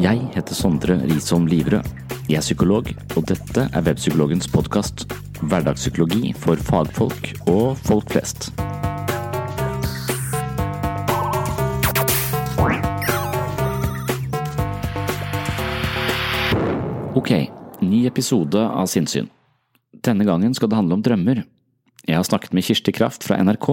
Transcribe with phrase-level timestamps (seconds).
[0.00, 1.84] Jeg heter Sondre Risholm Livrød.
[2.24, 2.86] Jeg er psykolog,
[3.18, 5.02] og dette er Webpsykologens podkast.
[5.42, 8.46] Hverdagspsykologi for fagfolk og folk flest.
[17.12, 17.34] Ok,
[17.84, 19.28] ny episode av Sinnsyn.
[20.00, 21.42] Denne gangen skal det handle om drømmer.
[22.08, 23.68] Jeg har snakket med Kirsti Kraft fra NRK.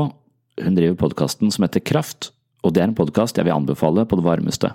[0.60, 2.34] Hun driver podkasten som heter Kraft,
[2.68, 4.74] og det er en podkast jeg vil anbefale på det varmeste.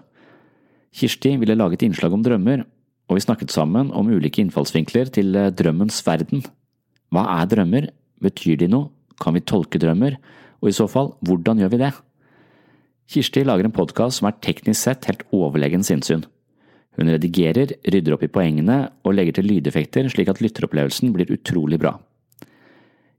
[0.92, 2.66] Kirsti ville lage et innslag om drømmer,
[3.08, 6.44] og vi snakket sammen om ulike innfallsvinkler til eh, drømmens verden.
[7.12, 7.88] Hva er drømmer,
[8.22, 10.18] betyr de noe, kan vi tolke drømmer,
[10.62, 11.92] og i så fall, hvordan gjør vi det?
[13.12, 16.24] Kirsti lager en podkast som er teknisk sett helt overlegen sinnssyn.
[16.96, 21.80] Hun redigerer, rydder opp i poengene og legger til lydeffekter slik at lytteropplevelsen blir utrolig
[21.80, 21.96] bra.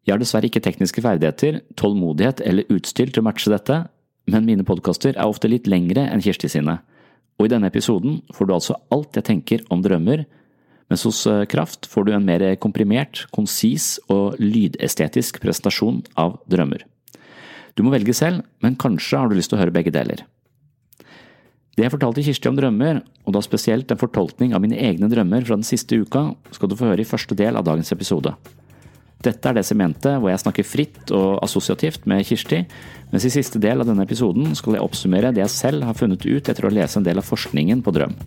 [0.05, 3.85] Jeg har dessverre ikke tekniske ferdigheter, tålmodighet eller utstyr til å matche dette,
[4.29, 6.79] men mine podkaster er ofte litt lengre enn Kirsti sine
[7.43, 10.23] og i denne episoden får du altså alt jeg tenker om drømmer,
[10.87, 16.85] mens hos eh, Kraft får du en mer komprimert, konsis og lydestetisk presentasjon av drømmer.
[17.75, 20.23] Du må velge selv, men kanskje har du lyst til å høre begge deler.
[21.73, 25.43] Det jeg fortalte Kirsti om drømmer, og da spesielt en fortolkning av mine egne drømmer
[25.43, 28.35] fra den siste uka, skal du få høre i første del av dagens episode.
[29.23, 32.63] Dette er det segmentet hvor jeg snakker fritt og assosiativt med Kirsti,
[33.13, 36.25] mens i siste del av denne episoden skal jeg oppsummere det jeg selv har funnet
[36.27, 38.17] ut etter å lese en del av forskningen på drøm.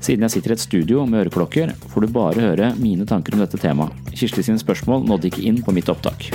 [0.00, 3.44] Siden jeg sitter i et studio med øreklokker, får du bare høre mine tanker om
[3.44, 3.92] dette temaet.
[4.16, 6.30] Kirsti sine spørsmål nådde ikke inn på mitt opptak.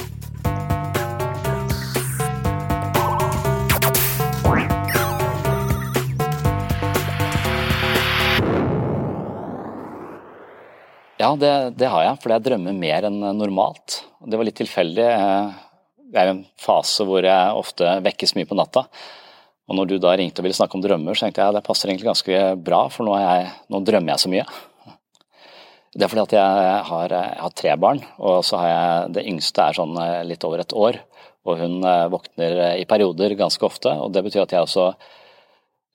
[11.25, 14.03] Ja, det, det, har jeg, fordi jeg drømmer mer enn normalt.
[14.29, 15.05] Det var litt tilfeldig.
[16.13, 18.83] Det er en fase hvor jeg ofte vekkes mye på natta.
[19.65, 21.63] Og når du da ringte og ville snakke om drømmer, så tenkte jeg at det
[21.65, 24.45] passer egentlig ganske bra, for nå, jeg, nå drømmer jeg så mye.
[25.95, 29.27] Det er fordi at jeg har, jeg har, tre barn, og så har jeg det
[29.33, 31.01] yngste er sånn eh, litt over et år.
[31.49, 35.24] Og hun eh, våkner i perioder ganske ofte, og det betyr at jeg også Eh,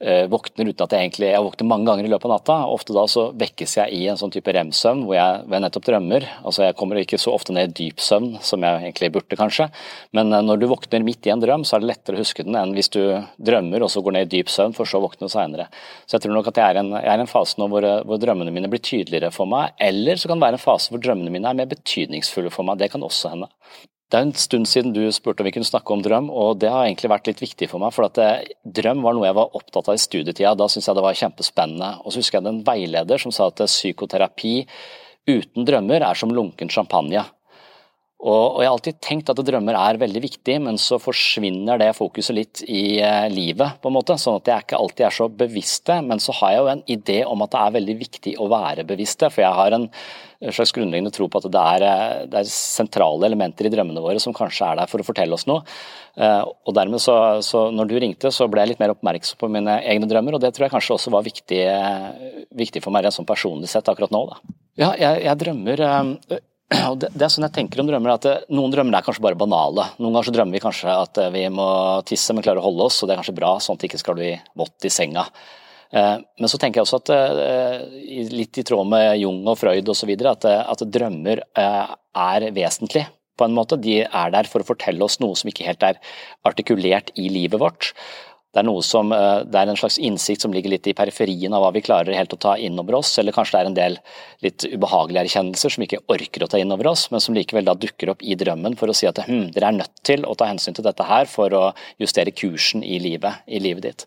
[0.01, 2.55] våkner uten at jeg egentlig Jeg våkner mange ganger i løpet av natta.
[2.73, 5.89] Ofte da så vekkes jeg i en sånn type rem-søvn hvor jeg, hvor jeg nettopp
[5.89, 6.27] drømmer.
[6.41, 9.69] Altså Jeg kommer ikke så ofte ned i dyp søvn som jeg egentlig burde, kanskje.
[10.17, 12.47] Men eh, når du våkner midt i en drøm, så er det lettere å huske
[12.47, 13.01] den enn hvis du
[13.37, 15.69] drømmer og så går ned i dyp søvn, for så å våkne seinere.
[16.07, 18.71] Så jeg tror nok at jeg er en, en, fase nå hvor, hvor, drømmene mine
[18.73, 19.77] blir tydeligere for meg.
[19.81, 22.81] Eller så kan det være en fase hvor drømmene mine er mer betydningsfulle for meg.
[22.81, 23.51] Det kan også hende.
[24.11, 26.71] Det er en stund siden du spurte om vi kunne snakke om drøm, og det
[26.73, 27.95] har egentlig vært litt viktig for meg.
[27.95, 30.57] For det, drøm var noe jeg var opptatt av i studietida.
[30.59, 31.91] Da syntes jeg det var kjempespennende.
[32.03, 34.57] Og så husker jeg en veileder som sa at psykoterapi
[35.31, 37.23] uten drømmer er som lunken champagne.
[38.21, 41.95] Og, og, jeg har alltid tenkt at drømmer er veldig viktig, men så forsvinner det
[41.97, 44.19] fokuset litt i eh, livet, på en måte.
[44.21, 45.97] Sånn at jeg ikke alltid er så bevisste.
[46.05, 48.85] Men så har jeg jo en idé om at det er veldig viktig å være
[48.89, 49.31] bevisste.
[49.33, 49.89] For jeg har en
[50.53, 54.21] slags grunnleggende tro på at det er, eh, det er sentrale elementer i drømmene våre
[54.21, 55.65] som kanskje er der for å fortelle oss noe.
[56.21, 57.17] Eh, og dermed så,
[57.47, 60.45] så når du ringte, så ble jeg litt mer oppmerksom på mine egne drømmer, og
[60.45, 61.65] det tror jeg kanskje også var viktig,
[62.53, 64.27] viktig for meg rent sånn personlig sett akkurat nå.
[64.29, 64.57] Da.
[64.81, 65.87] Ja, jeg, jeg drømmer
[67.01, 69.39] det, det, er sånn jeg tenker om drømmer, at det, Noen drømmer er kanskje bare
[69.39, 69.89] banale.
[69.99, 71.69] Noen ganger så drømmer vi kanskje at eh, vi må
[72.07, 74.19] tisse, men klarer å holde oss, og det er kanskje bra, sånn at ikke skal
[74.19, 75.27] bli vått i senga.
[75.91, 79.91] Eh, men så tenker jeg også at eh, litt i tråd med Jung og Freud
[79.91, 80.15] osv.
[80.31, 83.07] At, at drømmer er vesentlig
[83.41, 83.81] på en måte.
[83.81, 86.01] De er der for å fortelle oss noe som ikke helt er
[86.47, 87.95] artikulert i livet vårt.
[88.51, 91.63] Det er, som, eh, det er, en slags innsikt som ligger litt i periferien av
[91.63, 93.99] hva vi klarer helt å ta inn over oss, eller kanskje det er en del
[94.43, 97.69] litt ubehagelige erkjennelser som vi ikke orker å ta inn over oss, men som likevel
[97.69, 100.35] da dukker opp i drømmen for å si at hm, dere er nødt til å
[100.35, 101.63] ta hensyn til dette her for å
[102.03, 104.05] justere kursen i livet, i livet ditt.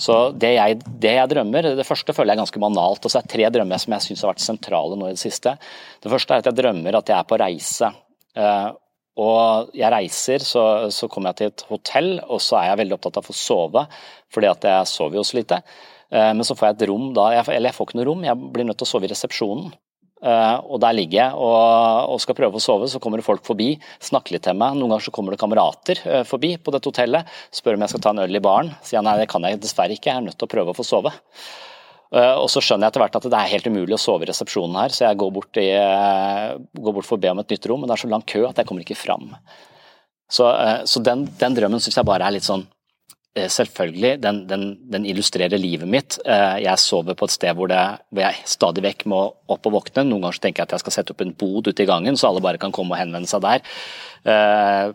[0.00, 3.04] Så det jeg, det jeg, drømmer, det første føler jeg er ganske banalt.
[3.04, 5.20] og så er det tre drømmer som jeg syns har vært sentrale nå i det
[5.20, 5.52] siste.
[6.00, 7.92] Det første er at jeg drømmer at jeg er på reise.
[9.16, 12.96] Og jeg reiser, så, så, kommer jeg til et hotell, og så er jeg veldig
[12.98, 13.86] opptatt av å få sove,
[14.32, 15.62] fordi at jeg sover jo så lite.
[16.12, 18.52] Eh, men så får jeg et rom da, eller jeg får ikke noe rom, jeg
[18.52, 19.72] blir nødt til å sove i resepsjonen.
[20.26, 23.44] Eh, og der ligger jeg og, og skal prøve å sove, så kommer det folk
[23.46, 23.74] forbi,
[24.04, 24.76] snakker litt til meg.
[24.78, 28.04] Noen ganger så kommer det kamerater eh, forbi på dette hotellet, spør om jeg skal
[28.04, 28.72] ta en øl i baren.
[28.82, 30.78] Sier jeg nei, det kan jeg dessverre ikke, jeg er nødt til å prøve å
[30.78, 31.12] få sove.
[32.14, 34.30] Eh, og så skjønner jeg etter hvert at det er helt umulig å sove i
[34.30, 37.50] resepsjonen her, så jeg går bort, i, eh, går bort for å be om et
[37.50, 39.34] nytt rom, men det er så lang kø at jeg kommer ikke fram.
[40.30, 42.66] Så, eh, så den, den, drømmen syns jeg bare er litt sånn
[43.36, 46.14] Selvfølgelig, den, den, den, illustrerer livet mitt.
[46.24, 49.18] Jeg sover på et sted hvor, det, hvor, jeg stadig vekk må
[49.52, 50.06] opp og våkne.
[50.08, 52.30] Noen ganger tenker jeg at jeg skal sette opp en bod ute i gangen, så
[52.30, 53.60] alle bare kan komme og henvende seg der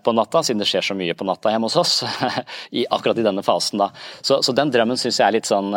[0.02, 2.02] på natta, siden det skjer så mye på natta hjemme hos oss.
[2.98, 3.92] Akkurat i denne fasen, da.
[4.26, 5.70] Så, så den drømmen syns jeg er litt sånn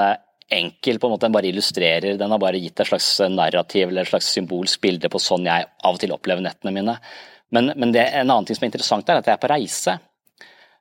[0.53, 2.19] enkel, på en måte den bare illustrerer.
[2.21, 5.69] Den har bare gitt et slags narrativ eller et slags symbolsk bilde på sånn jeg
[5.69, 6.99] av og til opplever nettene mine.
[7.55, 9.99] Men, men det, en annen ting som er interessant, er at jeg er på reise.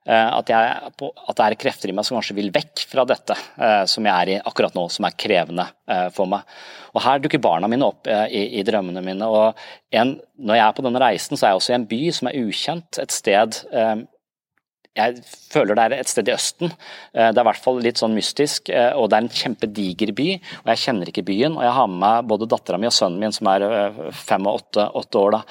[0.03, 3.37] Eh, at, jeg, at, det er krefter i meg som kanskje vil vekk fra dette
[3.55, 6.43] eh, som jeg er i akkurat nå, som er krevende eh, for meg.
[6.91, 9.25] Og Her dukker barna mine opp i, i drømmene mine.
[9.25, 12.01] og en, Når jeg er på denne reisen, så er jeg også i en by
[12.19, 12.99] som er ukjent.
[13.01, 13.63] Et sted
[14.93, 16.73] jeg føler det er et sted i Østen.
[17.13, 20.27] Det er i hvert fall litt sånn mystisk, og det er en kjempediger by.
[20.61, 23.23] og Jeg kjenner ikke byen, og jeg har med meg både dattera mi og sønnen
[23.23, 23.65] min, som er
[24.13, 25.37] fem og åtte, åtte år.
[25.39, 25.41] da.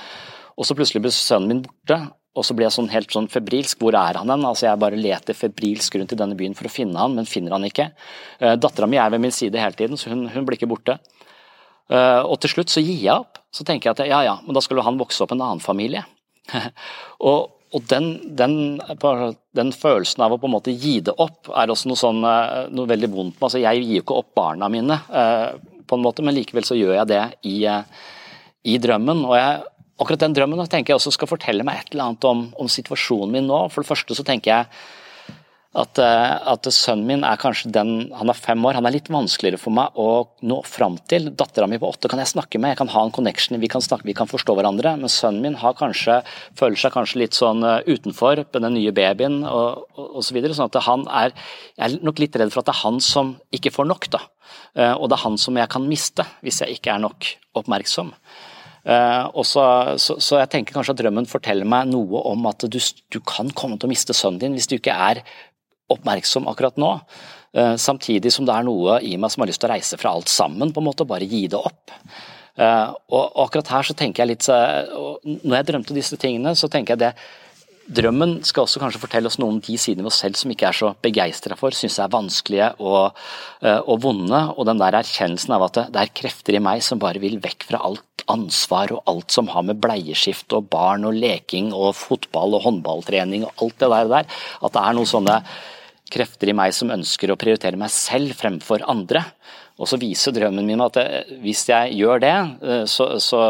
[0.54, 1.98] Og så plutselig blir sønnen min borte,
[2.32, 3.82] og så blir jeg sånn helt sånn febrilsk.
[3.82, 4.46] Hvor er han hen?
[4.48, 7.56] Altså Jeg bare leter febrilsk rundt i denne byen for å finne han, men finner
[7.56, 7.90] han ikke.
[8.62, 10.96] Dattera mi er ved min side hele tiden, så hun, hun blir ikke borte.
[11.92, 13.42] Og til slutt så gir jeg opp.
[13.52, 15.60] Så tenker jeg at ja ja, men da skal jo han vokse opp en annen
[15.60, 16.06] familie.
[17.28, 18.54] og, og den, den,
[19.56, 22.68] den, følelsen av å på en måte gi det opp, er også noe, sånn, eh,
[22.72, 23.46] noe veldig vondt med.
[23.48, 25.56] Altså, jeg gir jo ikke opp barna mine, uh,
[25.88, 27.56] på en måte, men likevel så gjør jeg det i,
[28.68, 29.24] i drømmen.
[29.24, 29.62] og jeg
[30.02, 33.36] akkurat den drømmen tenker jeg også skal fortelle meg et eller annet om, om situasjonen
[33.36, 33.60] min nå.
[33.72, 34.70] For det første så tenker jeg
[35.72, 39.08] at, eh, at, sønnen min er kanskje den Han er fem år, han er litt
[39.08, 41.30] vanskeligere for meg å nå fram til.
[41.32, 43.80] Dattera mi på åtte kan jeg snakke med, jeg kan ha en connection, vi kan,
[43.80, 44.94] snakke, vi kan forstå hverandre.
[45.00, 46.20] Men sønnen min har kanskje,
[46.60, 50.56] føler seg kanskje litt sånn eh, utenfor med den nye babyen og, og så videre.
[50.58, 51.32] Sånn at han er
[51.78, 54.26] Jeg er nok litt redd for at det er han som ikke får nok, da.
[54.76, 58.12] Eh, og det er han som jeg kan miste hvis jeg ikke er nok oppmerksom.
[58.82, 59.62] Uh, så,
[60.02, 62.80] så, så, jeg tenker kanskje at drømmen forteller meg noe om at du,
[63.14, 65.20] du, kan komme til å miste sønnen din hvis du ikke er
[65.90, 66.92] oppmerksom akkurat nå.
[67.56, 70.14] Uh, samtidig som det er noe i meg som har lyst til å reise fra
[70.14, 71.92] alt sammen, på en måte, og bare gi det opp.
[72.58, 76.94] Uh, og, akkurat her så tenker jeg litt Når jeg drømte disse tingene, så tenker
[76.94, 77.12] jeg det
[77.90, 80.68] Drømmen skal også kanskje fortelle oss noen om de sidene ved oss selv som ikke
[80.68, 83.18] er så begeistra for, syns er vanskelige og,
[83.64, 84.40] og, vonde.
[84.54, 87.66] Og den der erkjennelsen av at det, er krefter i meg som bare vil vekk
[87.72, 92.56] fra alt ansvar og alt som har med bleieskift og barn og leking og fotball
[92.58, 94.26] og håndballtrening og alt det der,
[94.62, 95.38] at det er noen sånne
[96.12, 99.24] krefter i meg som ønsker å prioritere meg selv fremfor andre.
[99.80, 103.40] Og så viser drømmen min at eh, hvis jeg gjør det, eh, så, så,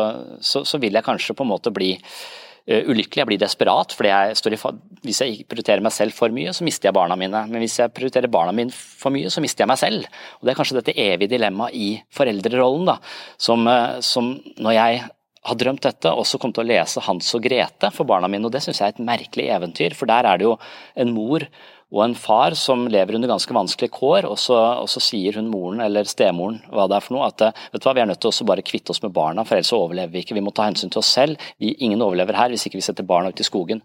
[0.40, 3.92] så, så vil jeg kanskje på en måte bli eh, ulykkelig, jeg blir desperat.
[3.92, 4.72] fordi jeg i,
[5.02, 7.46] Hvis jeg prioriterer meg selv for mye, så mister jeg barna mine.
[7.48, 10.06] Men hvis jeg prioriterer barna mine for mye, så mister jeg meg selv.
[10.40, 12.98] Og Det er kanskje dette evige dilemmaet i foreldrerollen, da,
[13.36, 13.66] som,
[14.00, 15.02] som når jeg
[15.42, 18.46] har drømt dette, også kom til å lese Hans og Grete for barna mine.
[18.46, 20.56] og Det syns jeg er et merkelig eventyr, for der er det jo
[20.94, 21.46] en mor
[21.92, 25.50] og en far som lever under ganske vanskelige kår, og så, og så, sier hun
[25.52, 28.22] moren eller stemoren hva det er for noe, at vet du hva, vi er nødt
[28.24, 30.36] til å bare kvitte oss med barna, for ellers overlever vi ikke.
[30.38, 31.42] Vi må ta hensyn til oss selv.
[31.60, 33.84] Vi, ingen overlever her hvis ikke vi setter barna ut i skogen.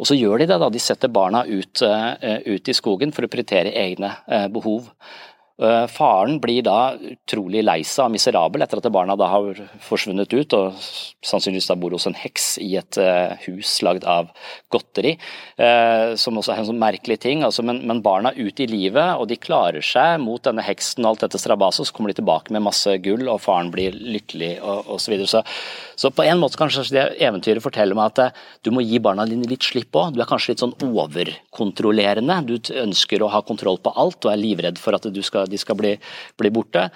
[0.00, 0.70] Og så gjør de det, da.
[0.72, 4.14] De setter barna ut, uh, ut i skogen for å prioritere egne
[4.54, 4.86] behov.
[5.60, 10.32] Eh, faren blir da utrolig lei seg og miserabel etter at barna da har forsvunnet
[10.32, 10.78] ut og
[11.26, 14.30] sannsynligvis da bor hos en heks i et eh, hus lagd av
[14.72, 15.18] godteri,
[15.60, 17.44] eh, som også er en sånn merkelig ting.
[17.44, 21.10] Altså, men, men, barna ut i livet, og de klarer seg mot denne heksen og
[21.10, 24.88] alt dette strabaset, så kommer de tilbake med masse gull, og faren blir lykkelig og
[24.96, 25.10] osv.
[25.10, 25.28] Så, videre.
[25.28, 25.42] så
[26.00, 29.48] Så på en måte kanskje det eventyret forteller meg at du må gi barna dine
[29.50, 30.14] litt slipp òg.
[30.14, 32.38] Du er kanskje litt sånn overkontrollerende.
[32.48, 35.60] Du ønsker å ha kontroll på alt og er livredd for at du skal de
[35.60, 35.96] skal bli,
[36.40, 36.88] bli borte.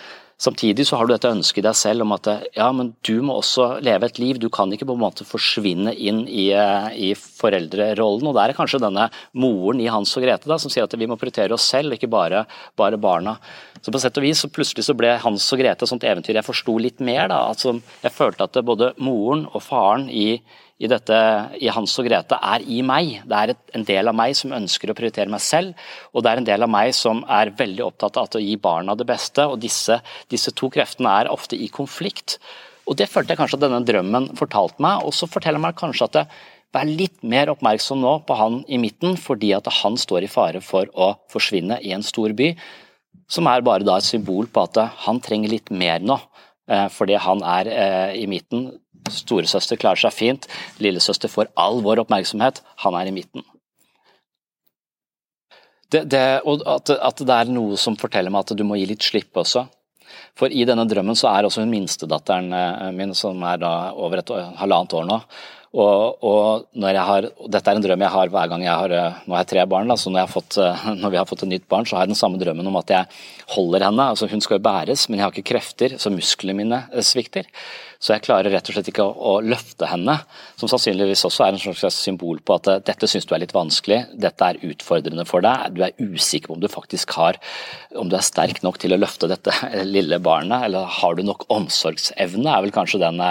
[0.44, 3.36] Samtidig så har du dette ønsket i deg selv om at ja, men du må
[3.38, 4.40] også leve et liv.
[4.42, 8.26] Du kan ikke på en måte forsvinne inn i, i foreldrerollen.
[8.28, 9.06] og Der er kanskje denne
[9.38, 12.10] moren i Hans og Grete da, som sier at vi må prioritere oss selv, ikke
[12.10, 12.42] bare,
[12.76, 13.36] bare barna.
[13.78, 16.40] Så på sett og vis så plutselig så ble Hans og Grete et sånt eventyr
[16.40, 17.28] jeg forsto litt mer.
[17.30, 20.42] da, altså Jeg følte at både moren og faren i
[20.82, 21.18] i, dette,
[21.62, 23.20] i Hans og Grete er i meg.
[23.30, 26.42] Det er en del av meg som ønsker å prioritere meg selv, og det er
[26.42, 29.46] en del av meg som er veldig opptatt av å gi barna det beste.
[29.46, 30.00] og Disse,
[30.30, 32.40] disse to kreftene er ofte i konflikt.
[32.84, 36.10] Og Det følte jeg kanskje at denne drømmen fortalte meg, og så forteller meg kanskje
[36.10, 36.42] at jeg
[36.74, 40.62] Vær litt mer oppmerksom nå på han i midten, fordi at han står i fare
[40.64, 42.48] for å forsvinne i en stor by.
[43.30, 46.18] Som er bare da et symbol på at han trenger litt mer nå,
[46.66, 48.72] eh, fordi han er eh, i midten.
[49.14, 50.48] Storesøster klarer seg fint,
[50.82, 53.46] lillesøster får all vår oppmerksomhet, han er i midten.
[55.94, 58.88] Det, det, og at, at, det er noe som forteller meg at du må gi
[58.90, 59.66] litt slipp også.
[60.38, 64.20] For i denne drømmen så er også hun minstedatteren eh, min, som er da over
[64.20, 65.20] et halvannet år nå,
[65.74, 68.70] Og, og, når jeg har, og dette er en drøm jeg har hver gang jeg
[68.78, 68.92] har
[69.24, 70.58] Nå har jeg tre barn, da, så når, jeg har fått,
[71.02, 72.92] når vi har fått et nytt barn, så har jeg den samme drømmen om at
[72.94, 73.16] jeg
[73.56, 74.06] holder henne.
[74.14, 77.50] altså Hun skal jo bæres, men jeg har ikke krefter, så musklene mine svikter.
[77.98, 80.18] Så jeg klarer rett og slett ikke å, å løfte henne,
[80.60, 84.02] som sannsynligvis også er en slags symbol på at dette syns du er litt vanskelig,
[84.20, 87.40] dette er utfordrende for deg, du er usikker på om du faktisk har
[87.98, 89.54] om du er sterk nok til å løfte dette
[89.88, 93.24] lille barnet, eller har du nok omsorgsevne, er vel kanskje den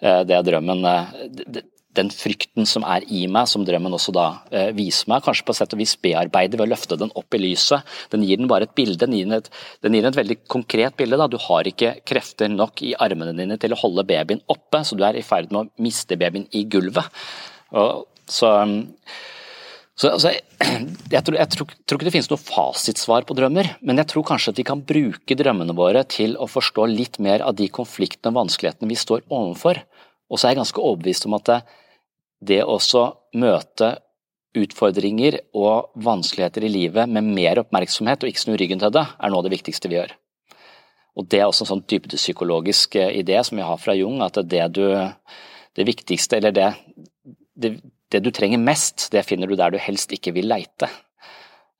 [0.00, 1.60] eh, er drømmen eh,
[1.98, 5.56] den frykten som er i meg, som drømmen også da eh, viser meg, kanskje på
[5.56, 7.96] sett og vis bearbeider ved å løfte den opp i lyset.
[8.12, 9.50] Den gir den bare et bilde, den gir den et,
[9.84, 11.18] den gir den et veldig konkret bilde.
[11.20, 11.28] Da.
[11.30, 15.04] Du har ikke krefter nok i armene dine til å holde babyen oppe, så du
[15.06, 17.08] er i ferd med å miste babyen i gulvet.
[17.76, 18.52] Og, så,
[19.98, 20.30] så altså,
[21.14, 24.54] jeg, tror, jeg tror, ikke det finnes noe fasitsvar på drømmer, men jeg tror kanskje
[24.54, 28.44] at vi kan bruke drømmene våre til å forstå litt mer av de konfliktene og
[28.44, 29.82] vanskelighetene vi står overfor.
[30.30, 31.58] Og så er jeg ganske overbevist om at det,
[32.52, 32.78] det å
[33.34, 33.96] møte
[34.58, 39.32] utfordringer og vanskeligheter i livet med mer oppmerksomhet og ikke snu ryggen til det, er
[39.32, 40.14] noe av det viktigste vi gjør.
[41.18, 44.38] Og Det er også en sånn dybdepsykologisk eh, idé som vi har fra Jung, at
[44.46, 44.86] det, du,
[45.74, 46.68] det viktigste, eller det,
[47.58, 47.72] det,
[48.12, 50.88] det du trenger mest, det finner du der du helst ikke vil leite.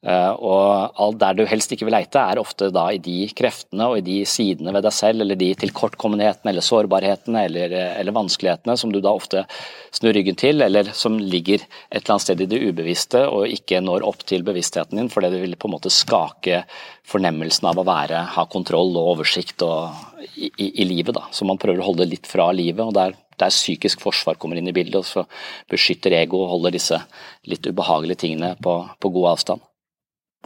[0.06, 3.88] Eh, og alt der du helst ikke vil leite, er ofte da i de kreftene
[3.90, 8.76] og i de sidene ved deg selv, eller de tilkortkommenhetene eller sårbarhetene eller, eller, vanskelighetene
[8.78, 9.42] som du da ofte
[9.90, 13.82] snur ryggen til, eller som ligger et eller annet sted i det ubevisste og ikke
[13.82, 16.62] når opp til bevisstheten din, fordi det vil på en måte skake
[17.08, 19.98] fornemmelsen av å være, ha kontroll og oversikt og,
[20.36, 21.16] i, i, i, livet.
[21.18, 22.86] da, Så man prøver å holde litt fra livet.
[22.86, 25.24] og der der psykisk forsvar kommer inn i bildet, og så
[25.70, 27.00] beskytter ego og holder disse
[27.48, 29.64] litt ubehagelige tingene på, på god avstand.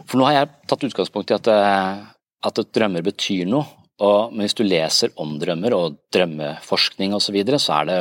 [0.03, 2.03] For nå har jeg tatt utgangspunkt i at, eh,
[2.49, 3.65] at drømmer betyr noe.
[4.03, 7.99] Og, men hvis du leser om drømmer og drømmeforskning osv., så, videre, så er det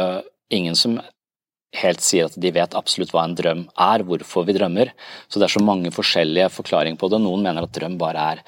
[0.57, 0.97] ingen som
[1.83, 4.93] helt sier at de vet absolutt hva en drøm er, hvorfor vi drømmer.
[5.29, 7.21] Så det er så mange forskjellige forklaringer på det.
[7.23, 8.43] Noen mener at drøm bare er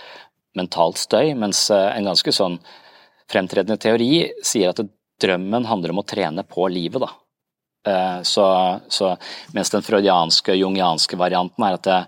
[0.58, 2.58] mentalt støy, mens eh, en ganske sånn
[3.30, 4.10] fremtredende teori
[4.44, 4.82] sier at
[5.24, 7.02] drømmen handler om å trene på livet.
[7.02, 7.10] da.
[7.86, 8.46] Eh, så,
[8.88, 9.16] så
[9.52, 11.98] mens den freudianske, jungianske varianten er at det,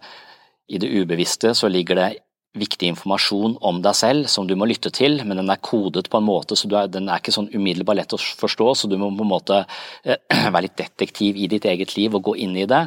[0.73, 2.09] i det ubevisste så ligger det
[2.57, 6.21] viktig informasjon om deg selv som du må lytte til, men den er kodet på
[6.21, 9.11] en måte så er, den er ikke sånn umiddelbart lett å forstå, så du må
[9.13, 9.61] på en måte
[10.05, 10.17] eh,
[10.55, 12.87] være litt detektiv i ditt eget liv og gå inn i det.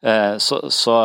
[0.00, 0.96] Eh, så, så,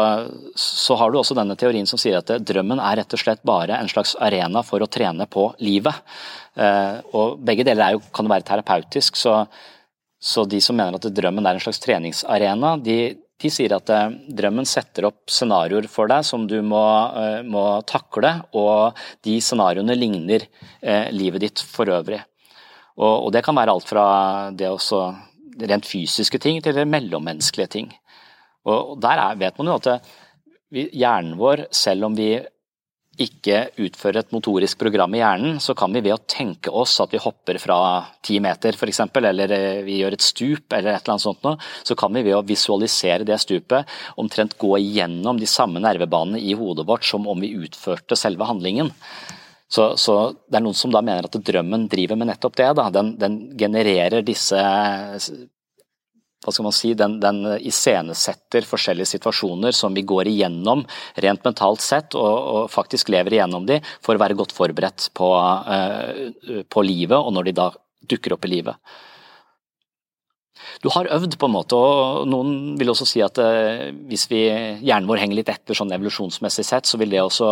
[0.55, 3.75] så, har du også denne teorien som sier at drømmen er rett og slett bare
[3.75, 5.99] en slags arena for å trene på livet.
[6.55, 9.43] Eh, og Begge deler jo, kan være terapeutisk, så,
[10.21, 12.97] så de som mener at drømmen er en slags treningsarena, de,
[13.41, 16.85] de sier at eh, drømmen setter opp scenarioer for deg som du må,
[17.19, 20.47] eh, må takle, og de scenarioene ligner
[21.11, 22.21] livet ditt for øvrig.
[22.95, 24.05] Og, og det kan være alt fra
[24.55, 25.07] det også,
[25.55, 27.91] rent fysiske ting til det mellommenneskelige ting.
[28.67, 29.95] Og Der er, vet man jo at det,
[30.73, 32.33] hjernen vår, selv om vi
[33.21, 37.13] ikke utfører et motorisk program i hjernen, så kan vi ved å tenke oss at
[37.15, 37.77] vi hopper fra
[38.25, 41.55] ti meter f.eks., eller eh, vi gjør et stup, eller et eller annet sånt noe,
[41.87, 43.89] så kan vi ved å visualisere det stupet
[44.21, 48.91] omtrent gå igjennom de samme nervebanene i hodet vårt som om vi utførte selve handlingen.
[49.71, 52.69] Så, så, Det er noen som da mener at drømmen driver med nettopp det.
[52.77, 52.89] Da.
[52.93, 54.61] Den, den genererer disse
[56.45, 60.83] hva skal man si, den, den iscenesetter forskjellige situasjoner som vi går igjennom
[61.25, 65.31] rent mentalt sett, og, og faktisk lever igjennom de for å være godt forberedt på,
[65.33, 67.71] uh, på livet, og når de da
[68.05, 68.95] dukker opp i livet.
[70.81, 74.45] Du har øvd, på en måte, og noen vil også si at uh, hvis vi,
[74.85, 77.51] hjernen vår henger litt etter sånn evolusjonsmessig sett, så vil det også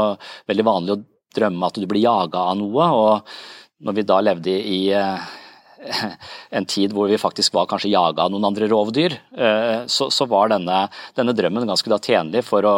[0.51, 1.01] veldig vanlig å
[1.33, 2.89] drømme at du blir jaga av noe.
[2.93, 3.37] og
[3.83, 5.31] når vi da levde i, uh,
[6.57, 10.51] en tid hvor vi faktisk var kanskje jaga noen andre rovdyr, eh, så, så var
[10.53, 10.85] denne,
[11.17, 12.75] denne, drømmen ganske da tjenlig for å,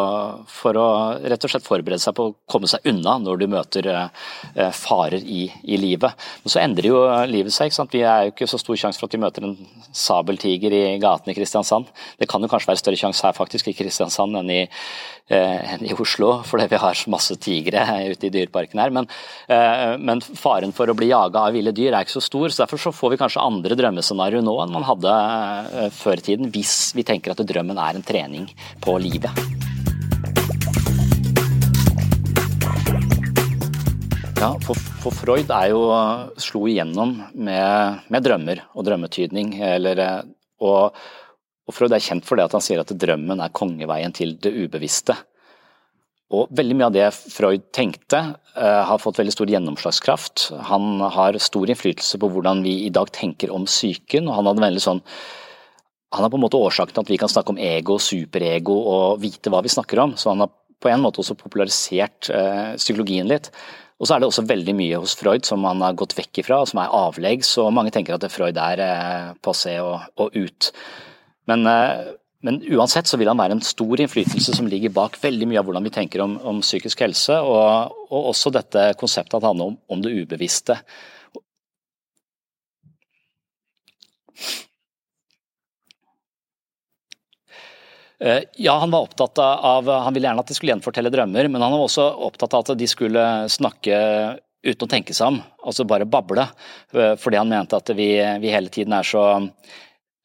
[0.50, 0.88] for å,
[1.22, 5.22] rett og slett forberede seg på å komme seg unna når du møter eh, farer
[5.22, 6.28] i, i livet.
[6.44, 7.70] Men så endrer jo livet seg.
[7.70, 7.96] ikke sant?
[7.96, 9.58] Vi er jo ikke så stor sjanse for at vi møter en
[9.96, 11.92] sabeltiger i gaten i Kristiansand.
[12.20, 14.64] Det kan jo kanskje være større sjanse her faktisk i Kristiansand enn i,
[15.26, 18.92] enn i Oslo, fordi vi har masse tigre ute i dyreparken her.
[18.94, 19.08] Men,
[19.98, 22.82] men faren for å bli jaga av ville dyr er ikke så stor, så derfor
[22.82, 26.94] så får vi kanskje andre drømmescenarioer nå enn man hadde eh, før i tiden, hvis
[26.98, 28.48] vi tenker at drømmen er en trening
[28.84, 29.32] på livet.
[34.36, 35.84] Ja, for, for, Freud jo,
[36.44, 39.56] slo igjennom med, med drømmer og drømmetydning.
[39.64, 40.20] Eller, eh,
[40.66, 41.00] og,
[41.66, 44.54] og, Freud er kjent for det at han sier at drømmen er kongeveien til det
[44.54, 45.16] ubevisste.
[46.34, 48.22] Og veldig mye av det Freud tenkte,
[48.58, 50.50] uh, har fått veldig stor gjennomslagskraft.
[50.72, 54.86] Han har stor innflytelse på hvordan vi i dag tenker om psyken, han hadde veldig
[54.90, 55.04] sånn
[56.16, 59.18] han er på en måte årsaken til at vi kan snakke om ego, superego og
[59.20, 60.14] vite hva vi snakker om.
[60.16, 63.50] Så han har på en måte også popularisert uh, psykologien litt.
[64.00, 66.60] Og så er det også veldig mye hos Freud som han har gått vekk ifra,
[66.62, 70.72] og som er avleggs, og mange tenker at Freud er eh, passé og, og ut.
[71.50, 72.14] Men, eh,
[72.46, 75.68] men, uansett så vil han være en stor innflytelse som ligger bak veldig mye av
[75.68, 79.74] hvordan vi tenker om, om psykisk helse, og, og, også dette konseptet at det handler
[79.74, 80.80] om, om det ubevisste.
[88.20, 91.62] Eh, ja, han var opptatt av Han ville gjerne at de skulle gjenfortelle drømmer, men
[91.62, 93.98] han var også opptatt av at de skulle snakke
[94.66, 96.48] uten å tenke seg om, altså bare bable.
[96.96, 98.10] Eh, fordi han mente at vi,
[98.42, 99.26] vi hele tiden er så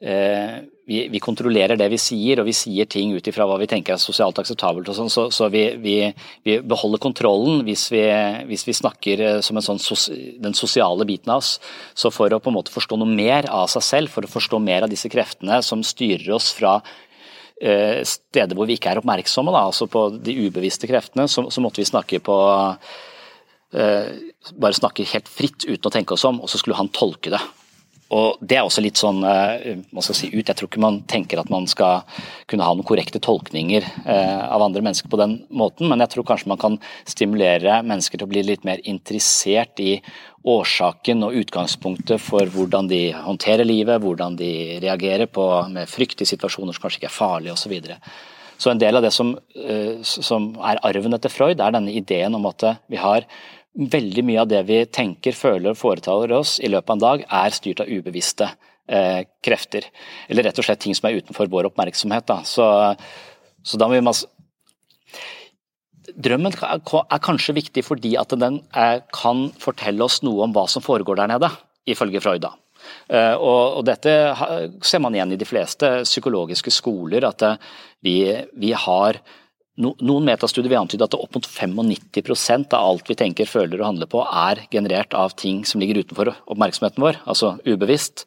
[0.00, 0.60] eh,
[0.90, 3.94] vi, vi, kontrollerer det vi sier, og vi sier ting ut ifra hva vi tenker
[3.94, 4.88] er sosialt akseptabelt.
[4.90, 5.98] og sånn, Så, så vi, vi,
[6.46, 8.02] vi, beholder kontrollen hvis vi,
[8.50, 10.08] hvis snakker som en sånn sos,
[10.42, 11.60] den sosiale biten av oss.
[11.94, 14.58] Så for å på en måte forstå noe mer av seg selv, for å forstå
[14.58, 16.80] mer av disse kreftene som styrer oss fra
[17.60, 21.60] Eh, steder hvor vi ikke er oppmerksomme, da, altså på de ubevisste kreftene, så, så
[21.60, 22.36] måtte vi snakke på
[23.76, 24.06] eh,
[24.56, 27.40] Bare snakke helt fritt uten å tenke oss om, og så skulle han tolke det.
[28.10, 31.00] Og Det er også litt sånn eh, man skal si ut, Jeg tror ikke man
[31.10, 32.02] tenker at man skal
[32.50, 36.26] kunne ha noen korrekte tolkninger eh, av andre mennesker på den måten, men jeg tror
[36.32, 40.00] kanskje man kan stimulere mennesker til å bli litt mer interessert i
[40.48, 46.28] årsaken og utgangspunktet for hvordan de håndterer livet, hvordan de reagerer på med frykt i
[46.28, 47.62] situasjoner som kanskje ikke er farlige osv.
[47.62, 48.00] Så, videre.
[48.58, 52.34] så en del av det som, eh, som er arven etter Freud, er denne ideen
[52.34, 53.28] om at vi har
[53.74, 57.24] veldig mye av det vi tenker, føler og foretar oss i løpet av en dag,
[57.44, 58.48] er styrt av ubevisste
[58.90, 59.86] eh, krefter.
[60.28, 62.26] Eller rett og slett ting som er utenfor vår oppmerksomhet.
[62.28, 62.40] Da.
[62.44, 62.66] Så,
[63.62, 64.20] så da må vi
[66.10, 70.66] Drømmen er kanskje viktig fordi at den er, eh, kan fortelle oss noe om hva
[70.68, 71.52] som foregår der nede,
[71.86, 72.42] ifølge Freud.
[72.42, 72.56] da.
[73.10, 74.12] Uh, og, Dette
[74.86, 77.58] ser man igjen i de fleste psykologiske skoler, at uh,
[78.02, 78.24] vi,
[78.56, 79.20] vi, har
[79.80, 84.10] noen metastudier vil antyde at opp mot 95% av alt vi tenker, føler og handler
[84.10, 88.26] på, er generert av ting som ligger utenfor oppmerksomheten vår, altså ubevisst.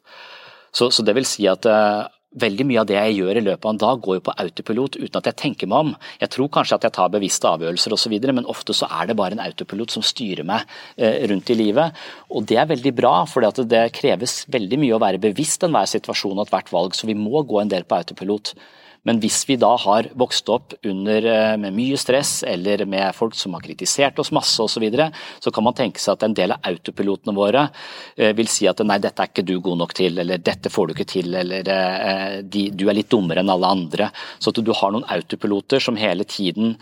[0.74, 2.10] Så, så det vil si at uh,
[2.42, 4.98] veldig mye av det jeg gjør i løpet av en dag, går jo på autopilot
[4.98, 5.92] uten at jeg tenker meg om.
[6.18, 9.38] Jeg tror kanskje at jeg tar bevisste avgjørelser osv., men ofte så er det bare
[9.38, 12.06] en autopilot som styrer meg uh, rundt i livet.
[12.34, 16.40] Og det er veldig bra, for det kreves veldig mye å være bevisst enhver situasjon
[16.40, 18.56] og ethvert valg, så vi må gå en del på autopilot.
[19.04, 23.34] Men hvis vi da har vokst opp under, eh, med mye stress eller med folk
[23.36, 26.34] som har kritisert oss masse osv., så, videre, så kan man tenke seg at en
[26.34, 27.68] del av autopilotene våre
[28.16, 30.88] eh, vil si at nei, dette er ikke du god nok til, eller dette får
[30.88, 34.10] du ikke til, eller eh, du er litt dummere enn alle andre.
[34.42, 36.74] Så at du har noen autopiloter som hele tiden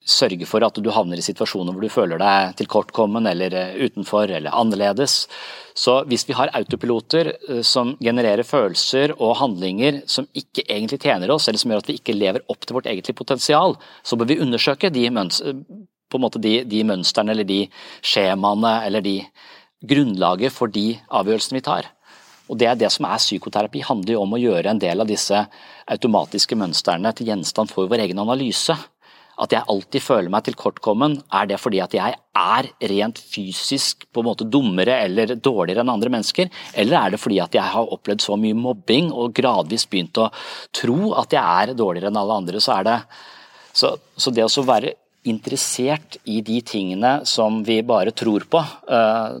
[0.00, 4.30] sørge for at du havner i situasjoner hvor du føler deg tilkortkommen eller eh, utenfor
[4.32, 5.26] eller annerledes.
[5.76, 11.32] Så hvis vi har autopiloter eh, som genererer følelser og handlinger som ikke egentlig tjener
[11.34, 14.32] oss, eller som gjør at vi ikke lever opp til vårt egentlige potensial, så bør
[14.32, 17.62] vi undersøke de, måte de, de mønstrene eller de
[18.00, 19.18] skjemaene eller de
[19.90, 21.90] grunnlaget for de avgjørelsene vi tar.
[22.50, 25.06] Og Det er det som er psykoterapi, handler jo om å gjøre en del av
[25.06, 25.44] disse
[25.86, 28.74] automatiske mønstrene til gjenstand for vår egen analyse
[29.40, 34.22] at jeg alltid føler meg tilkortkommen, er det fordi at jeg er rent fysisk på
[34.22, 37.92] en måte dummere eller dårligere enn andre mennesker, eller er det fordi at jeg har
[37.96, 40.28] opplevd så mye mobbing og gradvis begynt å
[40.76, 43.00] tro at jeg er dårligere enn alle andre, så det
[43.72, 44.96] Så, så det å være
[45.30, 48.58] interessert i de tingene som vi bare tror på,
[48.90, 49.38] uh,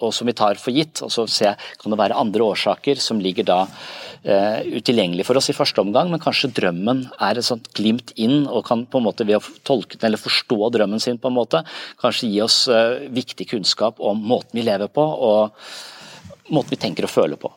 [0.00, 3.20] og som vi tar for gitt, og så se kan det være andre årsaker som
[3.22, 7.70] ligger da uh, utilgjengelig for oss i første omgang, men kanskje drømmen er et sånt
[7.76, 11.20] glimt inn og kan på en måte ved å tolke den eller forstå drømmen sin
[11.20, 11.64] på en måte,
[12.02, 15.56] kanskje gi oss uh, viktig kunnskap om måten vi lever på og
[16.50, 17.52] måten vi tenker og føler på.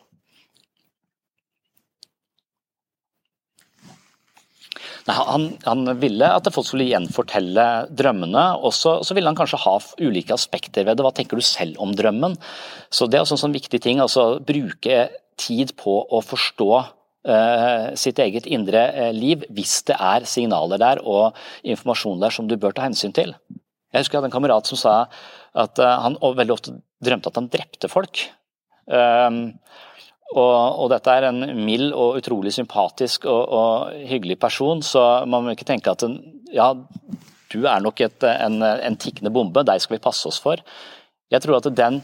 [5.04, 10.32] Han, han, ville at folk skulle gjenfortelle drømmene, og så, ville han kanskje ha ulike
[10.32, 11.04] aspekter ved det.
[11.04, 12.38] Hva tenker du selv om drømmen?
[12.88, 14.00] Så Det er også en sånn viktig ting.
[14.00, 20.24] altså Bruke tid på å forstå uh, sitt eget indre uh, liv, hvis det er
[20.30, 23.34] signaler der og informasjon der som du bør ta hensyn til.
[23.92, 24.94] Jeg husker jeg hadde en kamerat som sa
[25.52, 28.24] at uh, han veldig ofte drømte at han drepte folk.
[28.88, 29.52] Uh,
[30.34, 35.46] og, og, dette er en mild og utrolig sympatisk og, og, hyggelig person, så man
[35.46, 36.18] må ikke tenke at en,
[36.52, 36.72] ja,
[37.54, 40.62] du er nok et, en, en tikkende bombe, deg skal vi passe oss for.
[41.30, 42.02] Jeg tror at den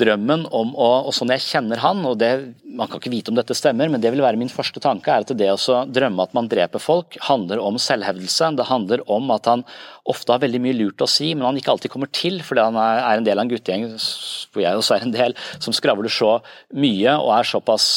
[0.00, 2.30] drømmen om å Og sånn jeg kjenner han, og det,
[2.64, 5.26] man kan ikke vite om dette stemmer, men det vil være min første tanke, er
[5.26, 8.52] at det å drømme at man dreper folk, handler om selvhevdelse.
[8.56, 9.66] Det handler om at han
[10.08, 12.78] ofte har veldig mye lurt å si, men han ikke alltid kommer til, fordi han
[12.80, 16.38] er en del av en guttegjeng hvor jeg også er en del, som skravler så
[16.72, 17.90] mye og er såpass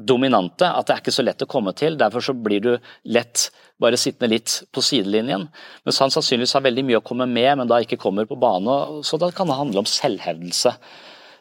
[0.00, 1.98] dominante at det er ikke så lett å komme til.
[2.00, 2.72] Derfor så blir du
[3.10, 3.48] lett
[3.80, 5.46] bare sittende litt på sidelinjen.
[5.86, 9.02] Mens han sannsynligvis har veldig mye å komme med, men da ikke kommer på bane.
[9.06, 10.74] Så da kan det handle om selvhevdelse.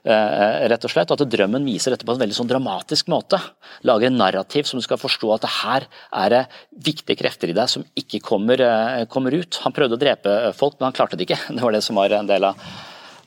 [0.09, 3.37] Eh, rett og slett, At drømmen viser dette på en veldig sånn dramatisk måte.
[3.85, 5.89] Lager en narrativ som du skal forstå at det her
[6.25, 6.43] er det
[6.89, 9.59] viktige krefter i deg som ikke kommer, eh, kommer ut.
[9.63, 11.43] Han prøvde å drepe folk, men han klarte det ikke.
[11.59, 12.55] Det var det som var en del av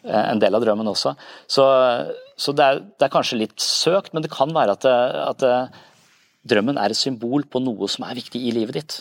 [0.03, 1.15] Eh, en del av drømmen også.
[1.47, 1.65] Så,
[2.35, 5.45] så det, er, det, er, kanskje litt søkt, men det kan være at, at,
[6.49, 8.97] drømmen er et symbol på noe som er viktig i livet ditt.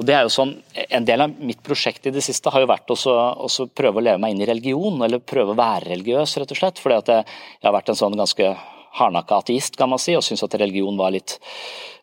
[0.00, 0.54] Og det er jo sånn,
[0.88, 4.18] En del av mitt prosjekt i det siste har jo vært å prøve å leve
[4.22, 6.80] meg inn i religion, eller prøve å være religiøs, rett og slett.
[6.80, 7.26] Fordi at jeg,
[7.60, 8.54] jeg har vært en sånn ganske
[8.96, 11.36] hardnakka ateist, kan man si, og syntes at religion var litt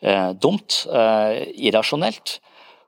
[0.01, 2.37] eh, dumt, eh, irrasjonelt.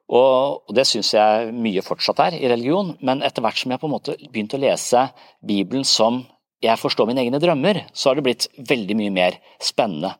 [0.09, 3.89] Og, det syns jeg mye fortsatt er i religion, men etter hvert som jeg på
[3.89, 5.07] en måte begynte å lese
[5.45, 6.23] Bibelen som
[6.63, 10.15] jeg forstår mine egne drømmer, så har det blitt veldig mye mer spennende.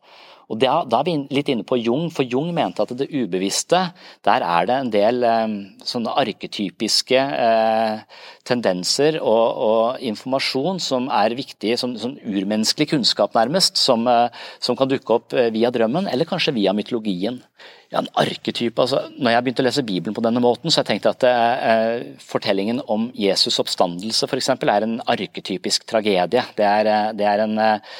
[0.49, 3.83] Og Da, da er vi litt inne på Jung, for Jung mente at det ubevisste,
[4.25, 5.51] der er det en del eh,
[5.85, 13.77] sånne arketypiske eh, tendenser og, og, informasjon som er viktig, som, som urmenneskelig kunnskap nærmest,
[13.77, 17.43] som, eh, som kan dukke opp eh, via drømmen, eller kanskje via mytologien
[17.89, 18.84] ja, en arketype.
[18.84, 22.12] Altså, når jeg begynte å lese Bibelen på denne måten, så jeg tenkte at eh,
[22.21, 24.52] fortellingen om Jesus' oppstandelse f.eks.
[24.54, 26.43] er en arketypisk tragedie.
[26.58, 27.99] Det er, eh, det er en, eh,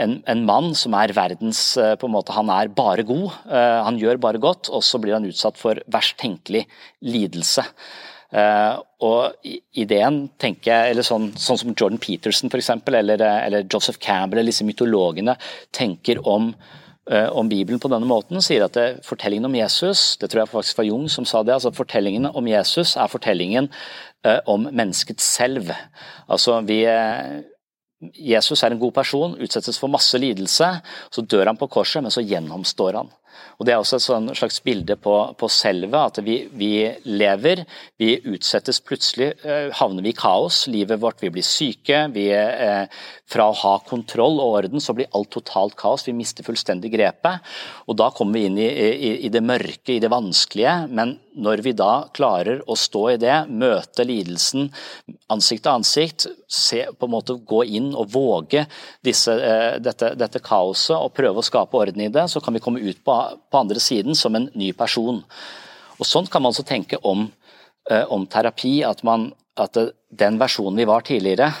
[0.00, 3.80] en, en, mann som er verdens eh, på en måte, Han er bare god, eh,
[3.84, 6.66] han gjør bare godt, og så blir han utsatt for verst tenkelig
[7.04, 7.66] lidelse.
[8.30, 13.64] Uh, og ideen, tenker jeg, eller sånn, sånn som Jordan Peterson for eksempel, eller, eller
[13.66, 15.34] Joseph Campbell, eller disse mytologene
[15.74, 16.78] tenker om Eh,
[17.10, 20.78] om Bibelen på denne måten, sier at det, fortellingen om Jesus det tror jeg faktisk
[20.78, 23.66] var Jung som sa det, altså fortellingen om Jesus er fortellingen
[24.26, 25.72] eh, om mennesket selv.
[26.30, 27.40] Altså vi, eh,
[28.14, 30.68] Jesus er en god person, utsettes for masse lidelse.
[31.12, 33.10] Så dør han på korset, men så gjennomstår han.
[33.58, 36.72] Og Det er også et sånn slags bilde på, på selve, at vi, vi,
[37.04, 37.64] lever,
[38.00, 40.62] vi utsettes plutselig, eh, havner vi i kaos.
[40.72, 42.06] Livet vårt, vi blir syke.
[42.14, 42.86] Vi, eh,
[43.30, 46.06] fra å ha kontroll og orden, så blir alt totalt kaos.
[46.08, 47.44] Vi mister fullstendig grepet.
[47.88, 50.76] Og Da kommer vi inn i, i, i det mørke, i det vanskelige.
[50.88, 54.68] Men når vi da klarer å stå i det, møte lidelsen
[55.30, 58.64] ansikt til ansikt, se, på en måte gå inn og våge
[59.06, 62.62] disse, eh, dette, dette kaoset og prøve å skape orden i det, så kan vi
[62.64, 63.18] komme ut på
[63.50, 65.22] på andre siden som en ny person.
[65.98, 67.30] Og Sånn kan man også tenke om,
[67.90, 69.76] eh, om terapi, at, man, at
[70.10, 71.52] den versjonen vi var tidligere,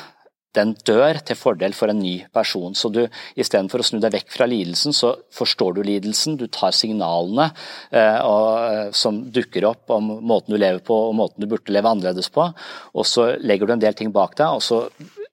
[0.56, 2.74] den dør til fordel for en ny person.
[2.74, 3.04] Så du
[3.38, 7.50] istedenfor å snu deg vekk fra lidelsen, så forstår du lidelsen, du tar signalene
[7.94, 11.74] eh, og, eh, som dukker opp om måten du lever på og måten du burde
[11.74, 14.84] leve annerledes på, og så legger du en del ting bak deg, og så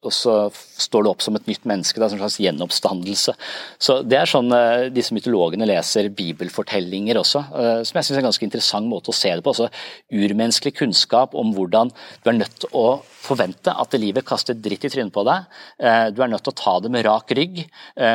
[0.07, 0.35] og så
[0.81, 1.99] står du opp som et nytt menneske.
[1.99, 3.35] Det er en slags gjenoppstandelse.
[3.81, 8.23] Så Det er sånn uh, disse mytologene leser bibelfortellinger også, uh, som jeg syns er
[8.23, 9.53] en ganske interessant måte å se det på.
[9.53, 9.69] Altså
[10.13, 11.91] Urmenneskelig kunnskap om hvordan
[12.23, 12.87] du er nødt til å
[13.27, 15.47] forvente at livet kaster dritt i trynet på deg.
[15.81, 17.63] Uh, du er nødt til å ta det med rak rygg,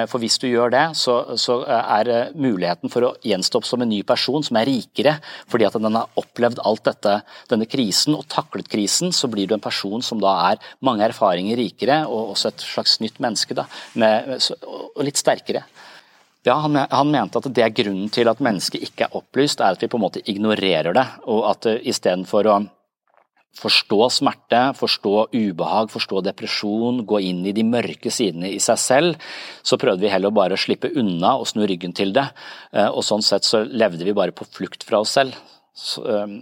[0.08, 3.90] for hvis du gjør det, så, så er muligheten for å gjenstå opp som en
[3.90, 5.16] ny person som er rikere,
[5.50, 7.16] fordi at den har opplevd alt dette,
[7.50, 11.58] denne krisen og taklet krisen, så blir du en person som da er mange erfaringer
[11.58, 13.54] rikere rikere og også et slags nytt menneske.
[13.54, 15.64] Da, med, og litt sterkere.
[16.44, 19.76] Ja, han, han, mente at det er grunnen til at mennesket ikke er opplyst, er
[19.76, 21.06] at vi på en måte ignorerer det.
[21.30, 22.56] Og at istedenfor å
[23.52, 29.26] forstå smerte, forstå ubehag, forstå depresjon, gå inn i de mørke sidene i seg selv,
[29.62, 32.24] så prøvde vi heller bare å slippe unna og snu ryggen til det.
[32.72, 35.36] Eh, og sånn sett så levde vi bare på flukt fra oss selv.
[35.76, 36.38] Så, eh,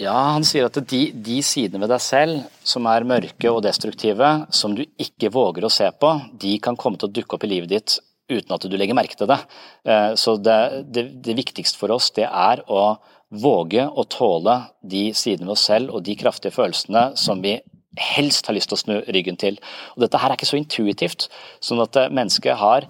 [0.00, 4.30] ja, han sier at de, de, sidene ved deg selv som er mørke og destruktive,
[4.50, 7.52] som du ikke våger å se på, de kan komme til å dukke opp i
[7.52, 7.98] livet ditt
[8.30, 9.38] uten at du legger merke til det.
[9.86, 10.58] Eh, så det,
[10.90, 12.96] det, det viktigste for oss det er å
[13.34, 17.58] våge å tåle de sidene ved oss selv og de kraftige følelsene som vi
[18.00, 19.60] helst har lyst til å snu ryggen til.
[19.94, 21.28] Og Dette her er ikke så intuitivt,
[21.62, 22.88] sånn at mennesket har,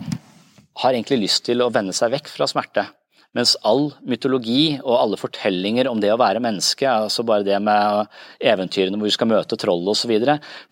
[0.81, 2.87] har egentlig lyst til å vende seg vekk fra smerte.
[3.35, 8.07] Mens all mytologi og alle fortellinger om det å være menneske, altså bare det med
[8.39, 10.13] eventyrene hvor vi skal møte troll osv.,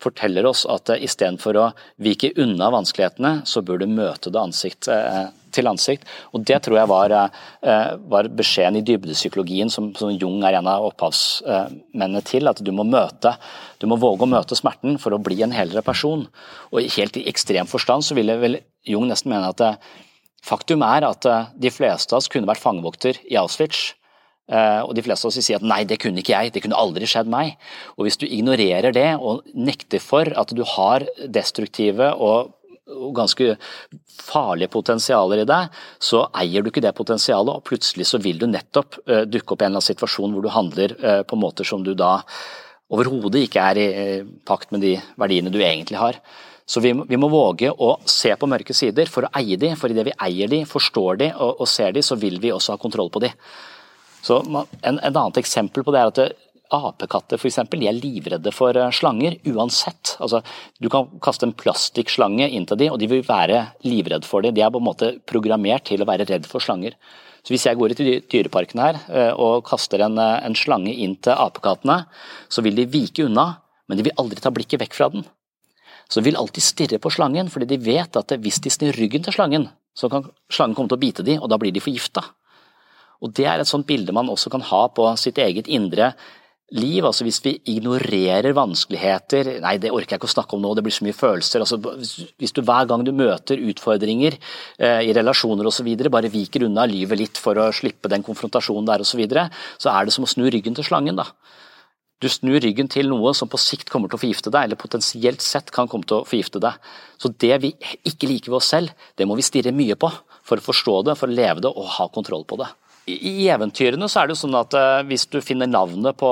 [0.01, 1.69] forteller oss at istedenfor å
[2.03, 6.07] vike unna vanskelighetene, så bør du møte det ansikt eh, til ansikt.
[6.33, 10.71] Og Det tror jeg var, eh, var beskjeden i dybdepsykologien som, som, Jung er en
[10.71, 12.47] av opphavsmennene til.
[12.47, 13.35] At du må møte,
[13.79, 16.25] du må våge å møte smerten for å bli en helere person.
[16.71, 19.83] Og helt i ekstrem forstand så ville vel Jung nesten mene at
[20.43, 23.93] Faktum er at eh, de fleste av oss kunne vært fangevokter i Auschwitz.
[24.51, 26.63] Eh, og de fleste av oss vil si at nei, det kunne ikke jeg, det
[26.65, 27.55] kunne aldri skjedd meg.
[27.95, 32.51] Og hvis du ignorerer det og nekter for at du har destruktive og
[33.15, 33.53] ganske
[34.19, 38.43] farlige potensialer i deg, så eier du ikke det potensialet, og plutselig så vil du
[38.51, 41.85] nettopp uh, dukke opp i en eller annen situasjon hvor du handler på måter som
[41.87, 42.17] du da
[42.91, 43.87] overhodet ikke er i
[44.45, 46.19] pakt med de verdiene du egentlig har.
[46.65, 49.73] Så vi må, vi må, våge å se på mørke sider for å eie de,
[49.79, 52.75] for idet vi eier de, forstår de og, og, ser de, så vil vi også
[52.75, 53.33] ha kontroll på de.
[54.23, 54.63] Så en,
[54.95, 56.29] en annet eksempel på det er at det,
[56.73, 60.15] apekatter for eksempel, de er livredde for eh, slanger uansett.
[60.23, 60.41] Altså,
[60.81, 64.55] du kan kaste en plastikkslange inn til de, og de vil være livredde for det.
[64.57, 66.97] De er på en måte programmert til å være redd for slanger.
[67.43, 70.93] Så Hvis jeg går ut i dyreparken her eh, og kaster en, eh, en slange
[70.93, 72.03] inn til apekattene,
[72.49, 73.49] så vil de vike unna,
[73.87, 75.27] men de vil aldri ta blikket vekk fra den.
[76.11, 79.35] Så vil alltid stirre på slangen, fordi de vet at hvis de snur ryggen til
[79.35, 82.23] slangen, så kan slangen komme til å bite dem, og da blir de forgifta.
[83.23, 86.11] Og Det er et sånt bilde man også kan ha på sitt eget indre
[86.75, 87.05] liv.
[87.05, 90.83] altså Hvis vi ignorerer vanskeligheter Nei, det orker jeg ikke å snakke om nå, det
[90.85, 91.63] blir så mye følelser.
[91.63, 94.35] altså Hvis du hver gang du møter utfordringer
[94.77, 95.87] eh, i relasjoner osv.
[96.09, 99.93] bare viker unna livet litt for å slippe den konfrontasjonen der osv., så, videre, så
[99.93, 101.15] er det som å snu ryggen til slangen.
[101.15, 101.29] da.
[102.23, 105.43] Du snur ryggen til noe som på sikt kommer til å forgifte deg, eller potensielt
[105.43, 106.77] sett kan komme til å forgifte deg.
[107.19, 107.73] Så det vi
[108.07, 110.07] ikke liker ved oss selv, det må vi stirre mye på
[110.43, 112.69] for å forstå det, for å leve det og ha kontroll på det.
[113.11, 116.29] I eventyrene så er det jo sånn at eh, hvis du finner navnet på,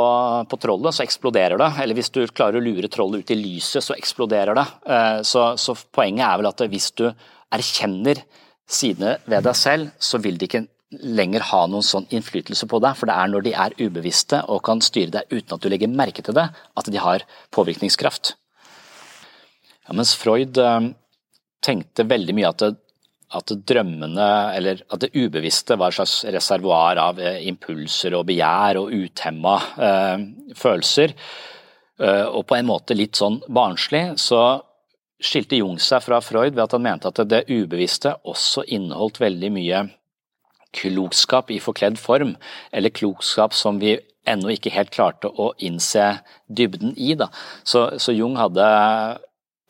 [0.48, 1.68] på, trollet, så eksploderer det.
[1.84, 4.64] Eller hvis du klarer å lure trollet ut i lyset, så eksploderer det.
[4.88, 7.10] Eh, så, så poenget er vel at hvis du
[7.52, 8.24] erkjenner
[8.72, 12.98] sidene ved deg selv, så vil det ikke lenger ha noen sånn innflytelse på deg.
[13.00, 15.92] For det er når de er ubevisste og kan styre deg uten at du legger
[15.92, 17.26] merke til det, at de har
[17.56, 18.36] påvirkningskraft.
[19.88, 20.92] Ja, mens Freud eh,
[21.64, 22.74] tenkte veldig mye at det,
[23.32, 24.28] at drømmene,
[24.58, 29.54] eller at det ubevisste var et slags reservoar av eh, impulser og begjær og utemma
[29.88, 30.26] eh,
[30.58, 31.14] følelser,
[32.02, 34.60] eh, og på en måte litt sånn barnslig, så
[35.22, 39.52] skilte Jung seg fra Freud ved at han mente at det ubevisste også inneholdt veldig
[39.54, 39.84] mye
[40.76, 42.36] klokskap i forkledd form,
[42.72, 43.98] eller klokskap som vi
[44.30, 47.16] ennå ikke helt klarte å innse dybden i.
[47.64, 48.66] Så, så Jung hadde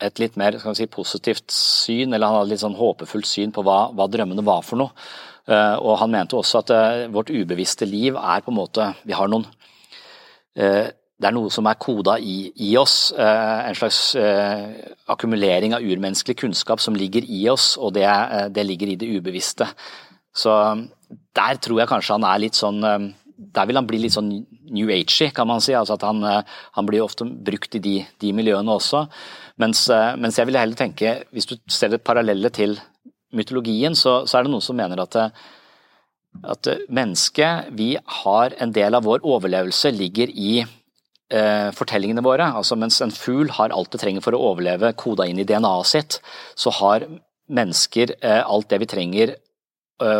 [0.02, 3.86] et litt mer si, positivt syn, eller han hadde litt sånn håpefullt syn på hva,
[3.96, 4.94] hva drømmene var for noe.
[5.42, 9.10] Uh, og han mente også at uh, vårt ubevisste liv er på en måte Vi
[9.10, 13.12] har noen uh, Det er noe som er koda i, i oss.
[13.14, 14.16] en slags
[15.06, 18.08] akkumulering av urmenneskelig kunnskap som ligger i oss, og det,
[18.50, 19.68] det, ligger i det ubevisste.
[20.32, 20.52] Så
[21.36, 22.80] der tror jeg kanskje han er litt sånn
[23.42, 24.28] der vil han bli litt sånn
[24.70, 25.72] new agey, kan man si.
[25.74, 29.06] Altså at han, han blir ofte brukt i de, de miljøene også.
[29.60, 32.78] Mens, eh, mens, jeg vil heller tenke, hvis du ser det parallelle til
[33.36, 35.18] mytologien, så, så, er det noen som mener at,
[36.54, 42.48] at mennesket, vi har en del av vår overlevelse ligger i eh, fortellingene våre.
[42.60, 45.92] Altså Mens en fugl har alt det trenger for å overleve koda inn i DNA-et
[45.92, 46.20] sitt,
[46.56, 47.08] så har
[47.52, 49.36] mennesker eh, alt det vi trenger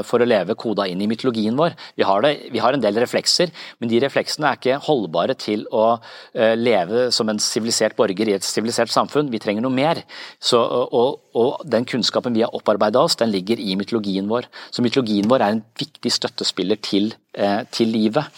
[0.06, 1.76] for å leve koda inn i mytologien vår.
[1.98, 5.64] Vi har, det, vi har, en del reflekser, men de refleksene er ikke holdbare til
[5.72, 5.86] å
[6.34, 9.30] eh, leve som en sivilisert borger i et sivilisert samfunn.
[9.32, 10.02] Vi trenger noe mer.
[10.42, 14.48] Så, og, og, den kunnskapen vi har opparbeida oss, den ligger i mytologien vår.
[14.74, 18.30] Så mytologien vår er en viktig støttespiller til, eh, til livet.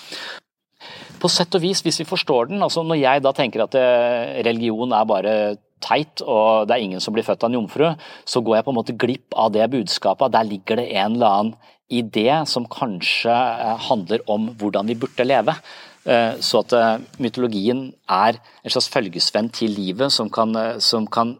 [1.21, 3.77] På sett og vis, hvis vi forstår den, altså når jeg da tenker at
[4.45, 5.37] religion er bare
[5.85, 7.87] teit og det er ingen som blir født av en jomfru,
[8.25, 10.33] så går jeg på en måte glipp av det budskapet.
[10.33, 15.27] Der ligger det en eller annen idé som kanskje eh, handler om hvordan vi burde
[15.27, 15.57] leve.
[16.05, 21.37] Eh, så at eh, mytologien er en slags følgesvenn til livet som kan, som kan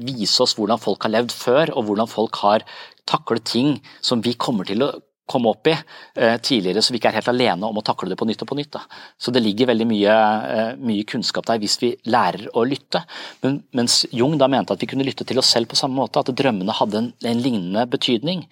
[0.00, 2.64] vise oss hvordan folk har levd før, og hvordan folk har
[3.08, 4.92] taklet ting som vi kommer til å
[5.26, 8.18] kom opp i eh, tidligere, så vi ikke er helt alene om å takle det
[8.20, 8.72] på nytt og på nytt.
[8.74, 8.82] Da.
[9.20, 10.16] Så det ligger veldig mye,
[10.50, 13.04] eh, mye, kunnskap der hvis vi lærer å lytte.
[13.44, 16.20] Men, mens Jung da mente at vi kunne lytte til oss selv på samme måte,
[16.20, 18.44] at drømmene hadde en, en lignende betydning.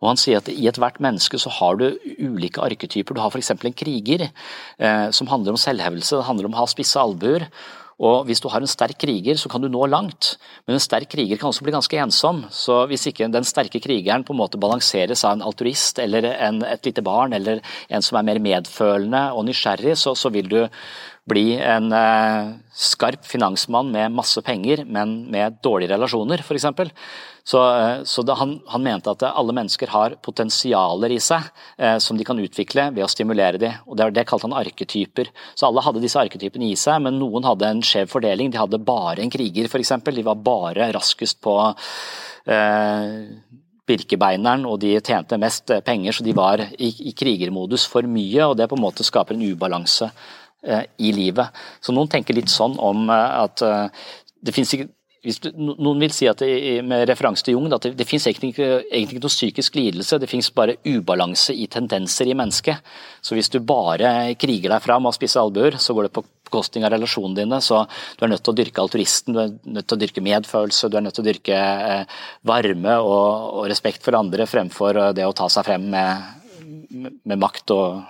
[0.00, 1.88] Og han sier at i ethvert menneske så har du
[2.22, 3.18] ulike arketyper.
[3.18, 3.54] Du har f.eks.
[3.58, 7.50] en kriger eh, som handler om selvhevelse, det handler om å ha spisse albuer.
[8.02, 10.36] Og Hvis du har en sterk kriger, så kan du nå langt,
[10.66, 12.44] men en sterk kriger kan også bli ganske ensom.
[12.50, 16.62] Så Hvis ikke den sterke krigeren på en måte balanseres av en altruist eller en,
[16.66, 20.60] et lite barn eller en som er mer medfølende og nysgjerrig, så, så vil du
[21.30, 26.66] bli en eh, skarp finansmann med masse penger, men med dårlige relasjoner, f.eks.
[27.44, 31.96] Så, eh, så det, han, han, mente at alle mennesker har potensialer i seg eh,
[32.02, 33.78] som de kan utvikle ved å stimulere dem.
[33.86, 35.32] og Det, det kalte han arketyper.
[35.54, 38.52] Så Alle hadde disse arketypene i seg, men noen hadde en skjev fordeling.
[38.52, 39.96] De hadde bare en kriger, f.eks.
[40.12, 41.56] De var bare raskest på
[42.46, 43.16] eh,
[43.82, 48.46] Birkebeineren, og de tjente mest penger, så de var i, i krigermodus for mye.
[48.46, 50.12] og Det på en måte skaper en ubalanse
[50.62, 51.50] Eh, i livet.
[51.82, 54.10] Så noen tenker litt sånn om eh, at eh,
[54.46, 54.92] det finnes ikke
[55.22, 58.56] du, Noen vil si at det, med referanse til Jung at det, det finnes egentlig,
[58.58, 62.82] egentlig ikke noe psykisk lidelse, det finnes bare ubalanse i tendenser i mennesket.
[63.22, 66.84] Så hvis du bare kriger deg fram og spiser albuer, så går det på bekostning
[66.84, 67.60] av relasjonene dine.
[67.62, 67.84] Så
[68.18, 70.98] du er nødt til å dyrke alturisten, du er nødt til å dyrke medfølelse, du
[70.98, 72.18] er nødt til å dyrke eh,
[72.50, 73.30] varme og,
[73.60, 78.02] og, respekt for andre fremfor eh, det å ta seg frem med, med makt og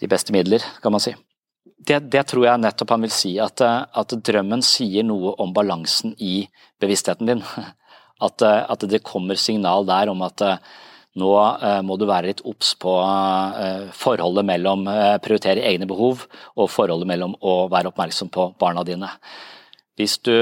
[0.00, 1.16] de beste midler, kan man si
[1.64, 6.14] det, det, tror jeg nettopp han vil si, at, at, drømmen sier noe om balansen
[6.18, 6.44] i
[6.80, 7.44] bevisstheten din.
[8.20, 10.42] At, at det kommer signal der om at
[11.18, 16.26] nå eh, må du være litt obs på eh, forholdet mellom eh, prioritere egne behov
[16.54, 19.10] og forholdet mellom å være oppmerksom på barna dine.
[19.98, 20.34] Hvis du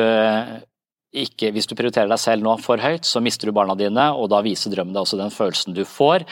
[1.16, 4.26] ikke, hvis du prioriterer deg selv nå for høyt, så mister du barna dine, og
[4.28, 6.26] da viser drømmen deg også den følelsen du får.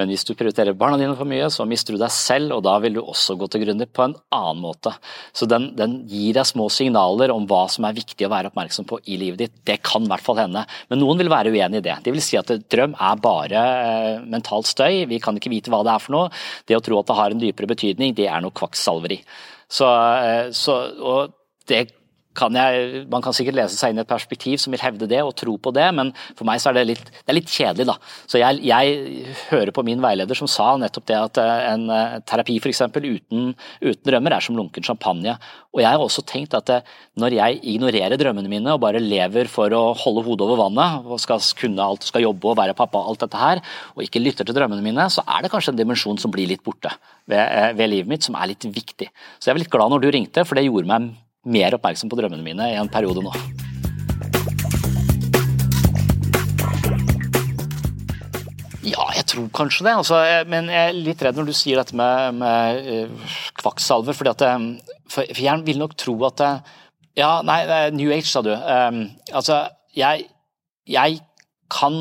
[0.00, 2.78] Men hvis du prioriterer barna dine for mye, så mister du deg selv, og da
[2.80, 4.94] vil du også gå til grunne på en annen måte.
[5.36, 8.88] Så den, den, gir deg små signaler om hva som er viktig å være oppmerksom
[8.88, 9.56] på i livet ditt.
[9.68, 10.64] Det kan i hvert fall hende.
[10.88, 12.00] Men noen vil være uenig i det.
[12.06, 15.84] De vil si at drøm er bare eh, mentalt støy, vi kan ikke vite hva
[15.84, 16.32] det er for noe.
[16.64, 19.20] Det å tro at det har en dypere betydning, det er noe kvakksalveri.
[19.68, 19.92] Så,
[20.24, 21.36] eh, så, og
[21.68, 21.84] det
[22.36, 25.20] kan jeg, man kan sikkert lese seg inn i et perspektiv som vil hevde det
[25.24, 27.86] og tro på det, men for meg så er det litt, det er litt kjedelig.
[27.90, 27.96] da.
[28.30, 32.18] Så jeg, jeg, hører på min veileder som sa nettopp det at eh, en eh,
[32.28, 32.84] terapi f.eks.
[32.92, 35.36] Uten, uten drømmer er som lunken champagne.
[35.72, 39.50] Og jeg har også tenkt at eh, når jeg ignorerer drømmene mine og bare lever
[39.52, 43.02] for å holde hodet over vannet, og skal kunne alt, skal jobbe og være pappa
[43.02, 43.62] og alt dette her,
[43.96, 46.64] og ikke lytter til drømmene mine, så er det kanskje en dimensjon som blir litt
[46.64, 46.92] borte
[47.30, 49.10] ved, ved livet mitt, som er litt viktig.
[49.38, 51.12] Så jeg var litt glad når du ringte, for det gjorde meg
[51.44, 53.32] mer oppmerksom på drømmene mine i en periode nå.
[58.82, 59.94] Ja, jeg tror kanskje det.
[59.94, 60.18] Altså,
[60.50, 64.16] men jeg er litt redd når du sier dette med, med uh, kvakksalver.
[64.18, 64.64] eh,
[65.06, 66.78] for, for jeg vil nok tro at eh,
[67.20, 67.60] Ja, nei,
[67.92, 68.50] New Age, sa du.
[68.50, 70.26] Um, altså, jeg,
[70.88, 71.20] jeg
[71.72, 71.94] kan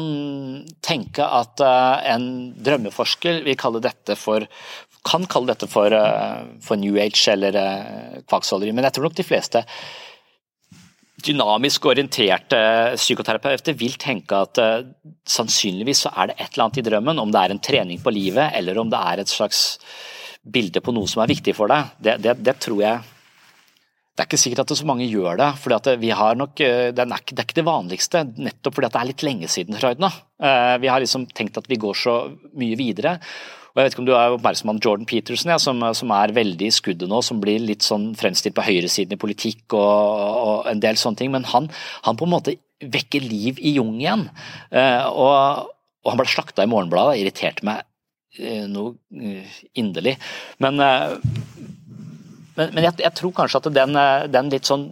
[0.84, 2.26] tenke at en
[2.60, 4.44] drømmeforsker vil kalle dette for,
[5.08, 9.18] kan kalle dette for, eh, for New Age eller uh, kvakksalveri, men jeg tror nok
[9.18, 9.64] de fleste
[11.22, 12.60] dynamisk orienterte
[12.98, 14.84] psykoterapeuter vil tenke at uh,
[15.30, 18.14] sannsynligvis så er det et eller annet i drømmen, om det er en trening på
[18.14, 19.80] livet eller om det er et slags
[20.42, 21.98] bilde på noe som er viktig for deg.
[22.02, 23.02] Det, det, det tror jeg
[24.12, 25.48] det er ikke sikkert at så mange gjør det.
[25.74, 29.00] at vi har nok, Det er ikke det, er ikke det vanligste, nettopp fordi det
[29.00, 30.10] er litt lenge siden nå.
[30.84, 32.16] Vi har liksom tenkt at vi går så
[32.54, 33.16] mye videre.
[33.72, 36.34] Og jeg vet ikke om du er oppmerksom på Jordan Peterson, ja, som, som, er
[36.36, 40.58] veldig i skuddet nå, som blir litt sånn fremstilt på høyresiden i politikk og, og,
[40.72, 41.32] en del sånne ting.
[41.32, 41.70] Men han,
[42.04, 44.28] han, på en måte vekker liv i Jung igjen.
[44.74, 45.72] Uh, og,
[46.04, 47.86] og, han ble slakta i Morgenbladet, det irriterte meg
[48.42, 50.18] uh, noe uh, inderlig.
[50.64, 54.02] Men, men, men jeg, jeg, tror kanskje at den,
[54.36, 54.90] den litt sånn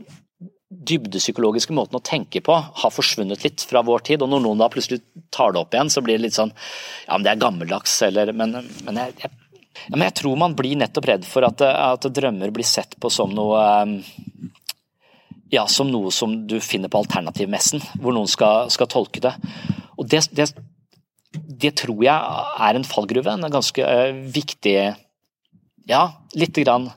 [0.70, 4.22] dybdepsykologiske måten å tenke på har forsvunnet litt fra vår tid.
[4.22, 5.02] Og når noen da plutselig
[5.34, 6.54] tar det opp igjen, så blir det litt sånn
[7.08, 8.54] Ja, men det er gammeldags, eller Men,
[8.86, 9.32] men, jeg, jeg,
[9.88, 13.10] ja, men jeg, tror man blir nettopp redd for at, at, drømmer blir sett på
[13.14, 13.64] som noe
[15.50, 19.34] Ja, som noe som du finner på alternativmessen, hvor noen skal, skal tolke det.
[19.98, 20.52] Og det, det,
[21.34, 22.14] det, tror jeg
[22.70, 23.34] er en fallgruve.
[23.34, 24.76] En ganske uh, viktig
[25.90, 26.04] Ja,
[26.38, 26.92] lite grann.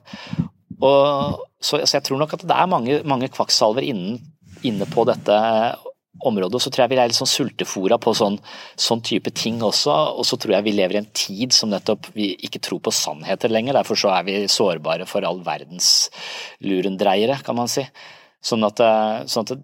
[0.77, 5.39] Og så, så, jeg tror nok at det er mange, mange kvakksalver inne på dette
[6.23, 6.55] området.
[6.57, 8.37] Og Så tror jeg vi er litt sånn sultefora på sånn,
[8.79, 9.93] sånn, type ting også.
[10.19, 12.93] Og så tror jeg vi lever i en tid som nettopp vi ikke tror på
[12.95, 13.79] sannheter lenger.
[13.79, 16.09] Derfor så er vi sårbare for all verdens
[16.63, 17.85] lurendreiere, kan man si.
[18.43, 19.55] Sånn at, eh, sånn at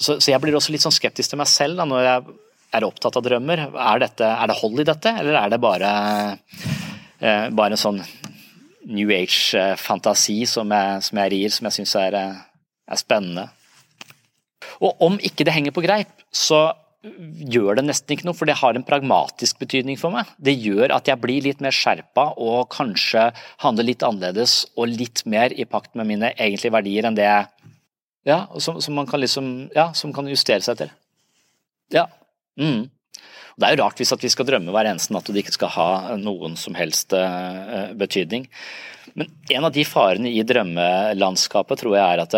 [0.00, 2.36] så, så, jeg blir også litt sånn skeptisk til meg selv da, når jeg
[2.78, 3.66] er opptatt av drømmer.
[3.74, 5.90] Er, dette, er det hold i dette, eller er det bare,
[7.20, 8.00] eh, bare en sånn
[8.88, 10.72] New Age-fantasi som,
[11.04, 13.48] som, jeg rir, som jeg syns er, er, spennende.
[14.80, 18.58] Og om ikke det henger på greip, så gjør det nesten ikke noe, for det
[18.60, 20.28] har en pragmatisk betydning for meg.
[20.36, 23.30] Det gjør at jeg blir litt mer skjerpa og kanskje
[23.64, 27.48] handler litt annerledes og litt mer i pakt med mine egentlige verdier enn det jeg
[28.28, 30.90] Ja, som, som man kan liksom Ja, som kan justere seg til.
[31.94, 32.04] Ja.
[32.60, 32.90] Mm.
[33.60, 35.74] Det er jo rart hvis vi skal drømme hver eneste natt og det ikke skal
[35.74, 38.48] ha noen som helst eh, betydning.
[39.18, 42.36] Men en av de farene i drømmelandskapet tror jeg er at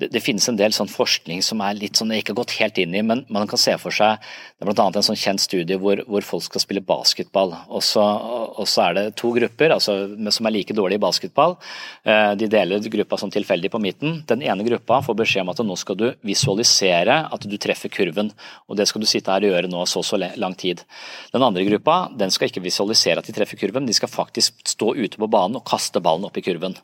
[0.00, 2.56] det, det, finnes en del sånn forskning som er litt sånn, jeg ikke har gått
[2.58, 4.20] helt inn i, men man kan se for seg
[4.60, 4.86] det er bl.a.
[4.88, 7.54] en sånn kjent studie hvor, hvor, folk skal spille basketball.
[7.72, 9.94] Og så, og så er det to grupper altså,
[10.34, 11.56] som er like dårlige i basketball.
[12.04, 14.18] Eh, de deler gruppa sånn tilfeldig på midten.
[14.28, 18.32] Den ene gruppa får beskjed om at nå skal du visualisere at du treffer kurven.
[18.68, 20.84] og Det skal du sitte her og gjøre nå så så lang tid.
[21.32, 24.92] Den andre gruppa den skal ikke visualisere at de treffer kurven, de skal faktisk stå
[24.98, 26.76] ute på banen og kaste ballen opp i kurven.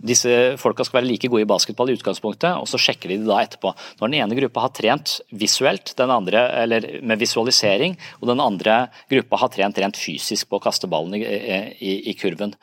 [0.00, 3.28] Disse folka skal være like gode i basketball i utgangspunktet, og så sjekker de det
[3.28, 3.72] da etterpå.
[4.00, 8.84] Når den ene gruppa har trent visuelt, den andre, eller med visualisering, og den andre
[9.10, 12.54] gruppa har trent rent fysisk på å kaste ballen i, i, i kurven.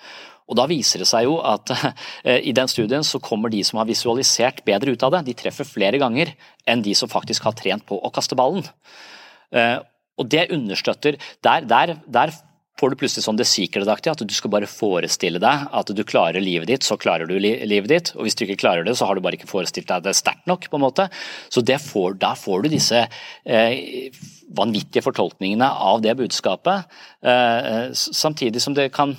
[0.46, 1.72] Og Da viser det seg jo at
[2.28, 5.26] eh, i den studien så kommer de som har visualisert bedre ut av det.
[5.30, 6.36] De treffer flere ganger
[6.70, 8.66] enn de som faktisk har trent på å kaste ballen.
[9.56, 9.80] Eh,
[10.16, 12.32] og det understøtter Der, der, der
[12.80, 16.44] får du plutselig sånn The Secret-aktig, at du skal bare forestille deg at du klarer
[16.44, 18.12] livet ditt, så klarer du livet ditt.
[18.18, 20.48] Og hvis du ikke klarer det, så har du bare ikke forestilt deg det sterkt
[20.50, 20.68] nok.
[20.70, 21.08] på en måte.
[21.50, 23.06] Så får, da får du disse
[23.46, 24.10] eh,
[24.56, 26.92] vanvittige fortolkningene av det budskapet,
[27.24, 29.16] eh, samtidig som det kan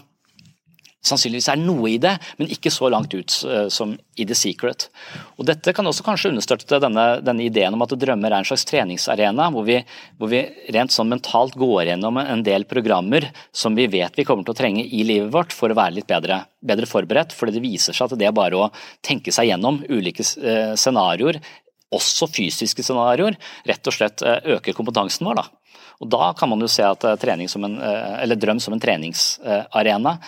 [1.06, 4.88] sannsynligvis er noe i det, men ikke så langt ut uh, som i The Secret.
[5.36, 8.66] Og Dette kan også kanskje understøtte denne, denne ideen om at drømmer er en slags
[8.68, 9.78] treningsarena, hvor vi,
[10.18, 10.42] hvor vi,
[10.74, 14.58] rent sånn mentalt går gjennom en del programmer som vi vet vi kommer til å
[14.58, 17.36] trenge i livet vårt for å være litt bedre, bedre forberedt.
[17.36, 18.72] fordi det viser seg at det er bare å
[19.04, 21.40] tenke seg gjennom ulike uh, scenarioer,
[21.94, 23.36] også fysiske scenarioer,
[23.68, 25.42] rett og slett uh, øker kompetansen vår.
[25.42, 25.84] da.
[26.02, 30.18] Og Da kan man jo se at trening som en, eller drøm som en treningsarena.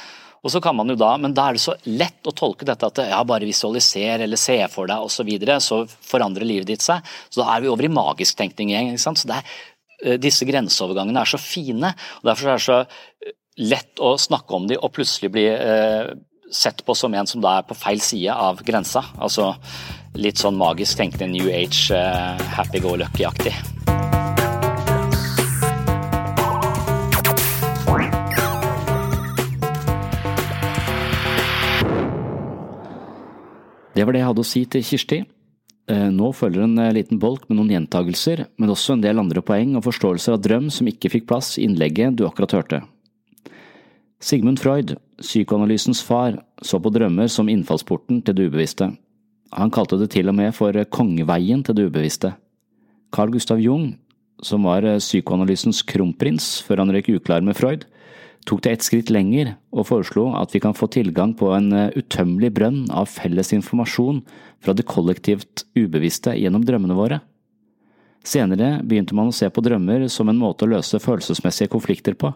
[0.45, 2.87] Og så kan man jo da, Men da er det så lett å tolke dette
[2.87, 6.85] at ja, bare visualiser eller se for deg osv., så, videre, så forandrer livet ditt
[6.85, 7.03] seg.
[7.31, 8.95] Så Da er vi over i magisk tenkning igjen.
[8.95, 9.19] ikke sant?
[9.19, 9.59] Så det er,
[10.05, 11.95] eh, Disse grenseovergangene er så fine.
[12.23, 16.15] og Derfor er det så eh, lett å snakke om de og plutselig bli eh,
[16.51, 19.05] sett på som en som da er på feil side av grensa.
[19.19, 19.55] Altså
[20.19, 22.81] litt sånn magisk tenkende New Age, eh, happy
[33.99, 35.17] Det var det jeg hadde å si til Kirsti.
[35.91, 39.73] Eh, nå følger en liten bolk med noen gjentagelser, men også en del andre poeng
[39.75, 42.79] og forståelser av drøm som ikke fikk plass i innlegget du akkurat hørte.
[44.23, 48.93] Sigmund Freud, psykoanalysens far, så på drømmer som innfallsporten til det ubevisste.
[49.59, 52.37] Han kalte det til og med for kongeveien til det ubevisste.
[53.11, 53.97] Carl Gustav Jung,
[54.47, 57.89] som var eh, psykoanalysens kronprins før han røyk uklar med Freud,
[58.49, 61.95] tok det et skritt lenger og foreslo at vi kan få tilgang på en eh,
[61.99, 64.23] utømmelig brønn av felles informasjon
[64.65, 67.21] fra det kollektivt ubevisste gjennom drømmene våre.
[68.27, 72.33] Senere begynte man å se på drømmer som en måte å løse følelsesmessige konflikter på,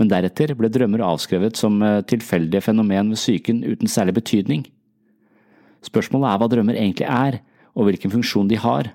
[0.00, 4.64] men deretter ble drømmer avskrevet som eh, tilfeldige fenomen ved psyken uten særlig betydning.
[5.84, 7.42] Spørsmålet er hva drømmer egentlig er,
[7.74, 8.94] og hvilken funksjon de har,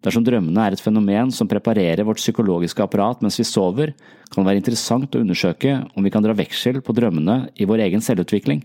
[0.00, 3.92] Dersom drømmene er et fenomen som preparerer vårt psykologiske apparat mens vi sover,
[4.30, 7.84] kan det være interessant å undersøke om vi kan dra veksel på drømmene i vår
[7.88, 8.62] egen selvutvikling.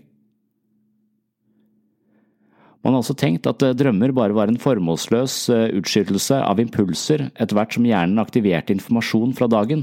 [2.86, 7.24] Man har også tenkt at eh, drømmer bare var en formålsløs eh, utskytelse av impulser
[7.34, 9.82] etter hvert som hjernen aktiverte informasjon fra dagen.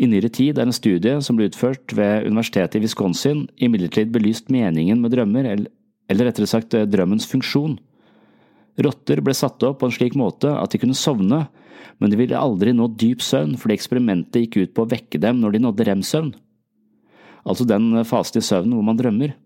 [0.00, 4.48] I nyere tid er en studie som ble utført ved universitetet i Wisconsin, imidlertid belyst
[4.52, 5.48] meningen med drømmer,
[6.08, 7.76] eller rettere sagt eh, drømmens funksjon.
[8.82, 11.46] Rotter ble satt opp på en slik måte at de kunne sovne,
[11.96, 15.40] men de ville aldri nå dyp søvn fordi eksperimentet gikk ut på å vekke dem
[15.40, 16.34] når de nådde rem-søvn,
[17.48, 19.36] altså den fasen i søvnen hvor man drømmer.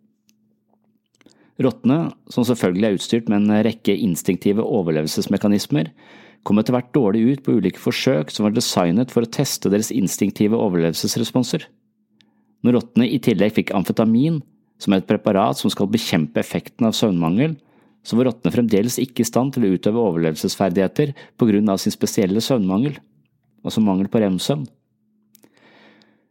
[1.61, 5.91] Rottene, som selvfølgelig er utstyrt med en rekke instinktive overlevelsesmekanismer,
[6.47, 9.93] kom etter hvert dårlig ut på ulike forsøk som var designet for å teste deres
[9.93, 11.67] instinktive overlevelsesresponser.
[12.65, 14.41] Når rottene i tillegg fikk amfetamin,
[14.81, 17.59] som er et preparat som skal bekjempe effekten av søvnmangel,
[18.03, 21.95] så var rottene fremdeles ikke i stand til å utøve overlevelsesferdigheter på grunn av sin
[21.95, 22.97] spesielle søvnmangel,
[23.65, 24.67] altså mangel på rem-søvn.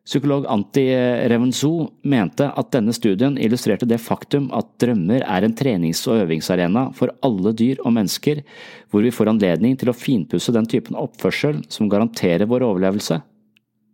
[0.09, 0.87] Psykolog Anti
[1.29, 6.87] Revenzo mente at denne studien illustrerte det faktum at drømmer er en trenings- og øvingsarena
[6.97, 8.41] for alle dyr og mennesker,
[8.89, 13.19] hvor vi får anledning til å finpusse den typen oppførsel som garanterer vår overlevelse.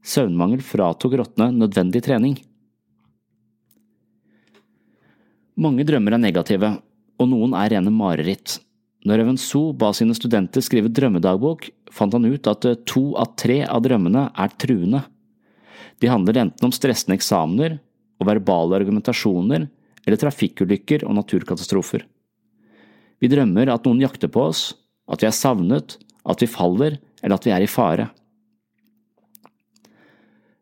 [0.05, 2.39] Søvnmangel fratok rottene nødvendig trening.
[5.59, 6.69] Mange drømmer er negative,
[7.19, 8.59] og noen er rene mareritt.
[9.05, 13.83] Når Evenso ba sine studenter skrive drømmedagbok, fant han ut at to av tre av
[13.85, 15.03] drømmene er truende.
[16.01, 17.77] De handler enten om stressende eksamener
[18.19, 19.67] og verbale argumentasjoner
[20.05, 22.03] eller trafikkulykker og naturkatastrofer.
[23.21, 24.73] Vi drømmer at noen jakter på oss,
[25.07, 28.09] at vi er savnet, at vi faller eller at vi er i fare.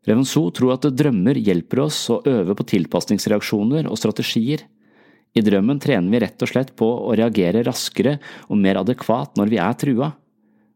[0.03, 4.65] Revenso tror at drømmer hjelper oss å øve på tilpasningsreaksjoner og strategier
[5.33, 9.49] i drømmen trener vi rett og slett på å reagere raskere og mer adekvat når
[9.49, 10.11] vi er trua,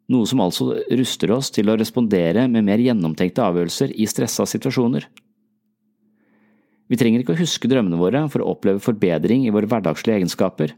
[0.08, 5.05] noe som altså ruster oss til å respondere med mer gjennomtenkte avgjørelser i stressa situasjoner.
[6.88, 10.74] Vi trenger ikke å huske drømmene våre for å oppleve forbedring i våre hverdagslige egenskaper.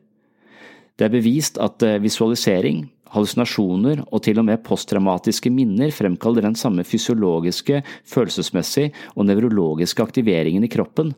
[0.98, 6.58] Det er bevist at eh, visualisering, hallusinasjoner og til og med posttraumatiske minner fremkaller den
[6.60, 11.14] samme fysiologiske, følelsesmessige og nevrologiske aktiveringen i kroppen,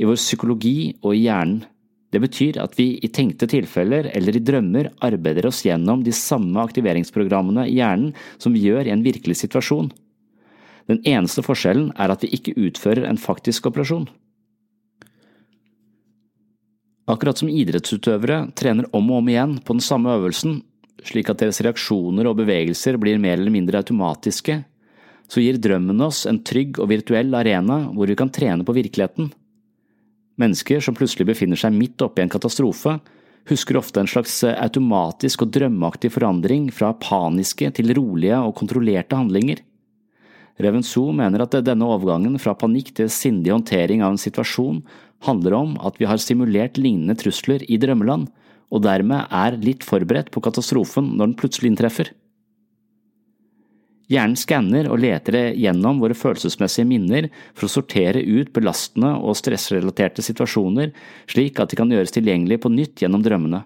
[0.00, 1.64] i vår psykologi og i hjernen.
[2.10, 6.58] Det betyr at vi i tenkte tilfeller eller i drømmer arbeider oss gjennom de samme
[6.58, 9.92] aktiveringsprogrammene i hjernen som vi gjør i en virkelig situasjon.
[10.90, 14.08] Den eneste forskjellen er at vi ikke utfører en faktisk operasjon.
[17.10, 20.60] Akkurat som idrettsutøvere trener om og om igjen på den samme øvelsen,
[21.06, 24.60] slik at deres reaksjoner og bevegelser blir mer eller mindre automatiske,
[25.30, 29.30] så gir drømmen oss en trygg og virtuell arena hvor vi kan trene på virkeligheten.
[30.38, 32.98] Mennesker som plutselig befinner seg midt oppe i en katastrofe,
[33.50, 39.18] husker ofte en slags eh, automatisk og drømmeaktig forandring fra paniske til rolige og kontrollerte
[39.18, 39.64] handlinger.
[40.60, 44.82] Revenso mener at denne overgangen fra panikk til sindig håndtering av en situasjon
[45.24, 48.28] handler om at vi har simulert lignende trusler i drømmeland,
[48.70, 52.12] og dermed er litt forberedt på katastrofen når den plutselig inntreffer.
[54.10, 60.24] Hjernen skanner og leter gjennom våre følelsesmessige minner for å sortere ut belastende og stressrelaterte
[60.26, 60.90] situasjoner,
[61.30, 63.62] slik at de kan gjøres tilgjengelige på nytt gjennom drømmene.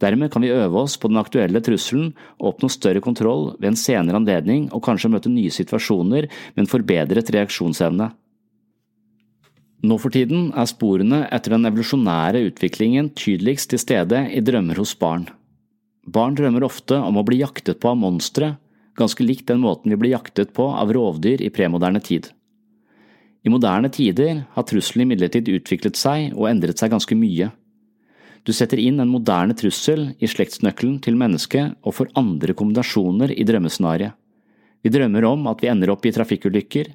[0.00, 3.80] Dermed kan vi øve oss på den aktuelle trusselen og oppnå større kontroll ved en
[3.80, 8.08] senere anledning og kanskje møte nye situasjoner med en forbedret reaksjonsevne.
[9.80, 14.92] Nå for tiden er sporene etter den evolusjonære utviklingen tydeligst til stede i drømmer hos
[14.92, 15.28] barn.
[16.04, 18.54] Barn drømmer ofte om å bli jaktet på av monstre,
[18.98, 22.30] ganske likt den måten vi ble jaktet på av rovdyr i premoderne tid.
[23.42, 27.48] I moderne tider har trusselen imidlertid utviklet seg og endret seg ganske mye.
[28.44, 33.46] Du setter inn en moderne trussel i slektsnøkkelen til mennesket og får andre kombinasjoner i
[33.48, 34.16] drømmescenarioet.
[34.80, 36.86] Vi drømmer om at vi ender opp i trafikkulykker,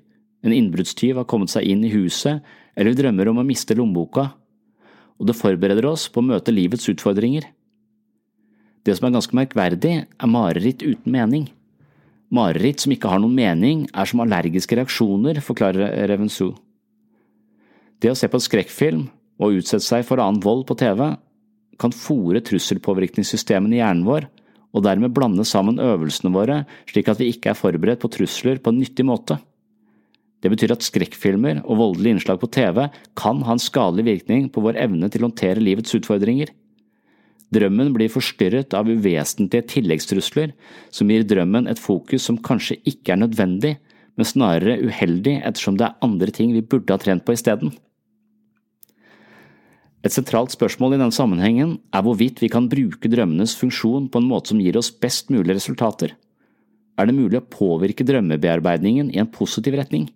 [0.46, 2.42] en innbruddstyv har kommet seg inn i huset,
[2.74, 4.32] eller vi drømmer om å miste lommeboka,
[5.18, 7.46] og det forbereder oss på å møte livets utfordringer.
[8.86, 11.48] Det som er ganske merkverdig, er mareritt uten mening.
[12.36, 16.52] Mareritt som ikke har noen mening, er som allergiske reaksjoner, forklarer Revensu.
[18.02, 19.06] Det å se på skrekkfilm
[19.40, 21.08] og utsette seg for annen vold på TV
[21.82, 24.28] kan fòre trusselpåvirkningssystemene i hjernen vår,
[24.76, 28.74] og dermed blande sammen øvelsene våre slik at vi ikke er forberedt på trusler på
[28.74, 29.38] en nyttig måte.
[30.44, 32.84] Det betyr at skrekkfilmer og voldelige innslag på TV
[33.18, 36.52] kan ha en skadelig virkning på vår evne til å håndtere livets utfordringer.
[37.54, 40.56] Drømmen blir forstyrret av uvesentlige tilleggstrusler
[40.94, 43.76] som gir drømmen et fokus som kanskje ikke er nødvendig,
[44.16, 47.74] men snarere uheldig ettersom det er andre ting vi burde ha trent på isteden.
[50.06, 54.30] Et sentralt spørsmål i denne sammenhengen er hvorvidt vi kan bruke drømmenes funksjon på en
[54.30, 56.14] måte som gir oss best mulig resultater.
[56.96, 60.08] Er det mulig å påvirke drømmebearbeidningen i en positiv retning?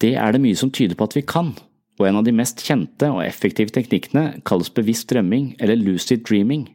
[0.00, 1.52] Det er det mye som tyder på at vi kan,
[1.98, 6.66] og en av de mest kjente og effektive teknikkene kalles bevisst drømming eller lucid dreaming.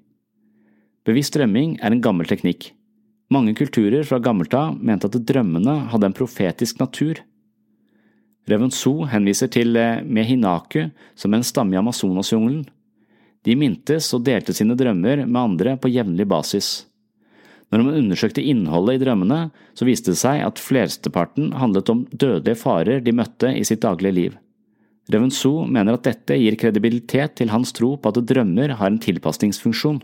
[1.08, 2.72] Bevisst drømming er en gammel teknikk.
[3.30, 7.20] Mange kulturer fra gammelt av mente at drømmene hadde en profetisk natur.
[8.50, 10.90] Revenso henviser til eh, Mehinaku
[11.20, 12.64] som en stamme i Amazonasjungelen.
[13.46, 16.72] De mintes og delte sine drømmer med andre på jevnlig basis.
[17.70, 19.40] Når man undersøkte innholdet i drømmene,
[19.78, 24.16] så viste det seg at flesteparten handlet om dødelige farer de møtte i sitt daglige
[24.18, 24.38] liv.
[25.10, 30.02] Revenso mener at dette gir kredibilitet til hans tro på at drømmer har en tilpasningsfunksjon.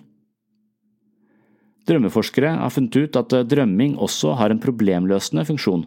[1.86, 5.84] Drømmeforskere har funnet ut at drømming også har en problemløsende funksjon,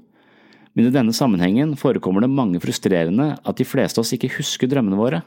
[0.79, 4.71] men i denne sammenhengen forekommer det mange frustrerende at de fleste av oss ikke husker
[4.71, 5.25] drømmene våre.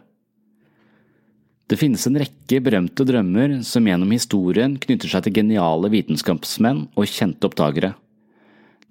[1.67, 7.11] Det finnes en rekke berømte drømmer som gjennom historien knytter seg til geniale vitenskapsmenn og
[7.11, 7.93] kjente oppdagere.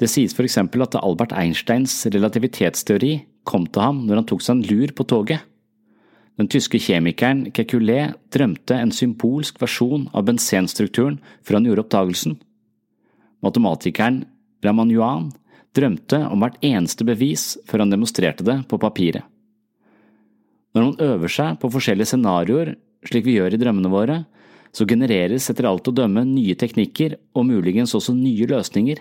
[0.01, 4.57] Det sies for eksempel at Albert Einsteins relativitetsteori kom til ham når han tok seg
[4.57, 5.45] en lur på toget.
[6.41, 12.39] Den tyske kjemikeren Kekulé drømte en symbolsk versjon av bensenstrukturen før han gjorde oppdagelsen.
[13.45, 14.23] Matematikeren
[14.65, 15.29] Ramanuan
[15.77, 19.27] drømte om hvert eneste bevis før han demonstrerte det på papiret.
[20.73, 22.73] Når man øver seg på forskjellige scenarioer,
[23.05, 24.23] slik vi gjør i drømmene våre,
[24.73, 29.01] så genereres etter alt å dømme nye teknikker og muligens også nye løsninger.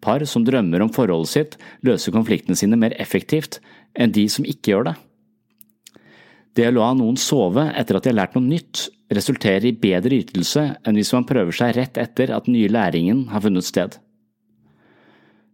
[0.00, 3.60] Par som drømmer om forholdet sitt, løser konfliktene sine mer effektivt
[3.94, 4.96] enn de som ikke gjør det.
[6.56, 10.22] Det å la noen sove etter at de har lært noe nytt, resulterer i bedre
[10.22, 13.98] ytelse enn hvis man prøver seg rett etter at den nye læringen har funnet sted.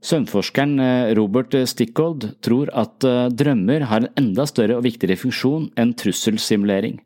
[0.06, 5.70] Søvnforskeren eh, Robert Stickold tror at eh, drømmer har en enda større og viktigere funksjon
[5.80, 7.00] enn trusselsimulering.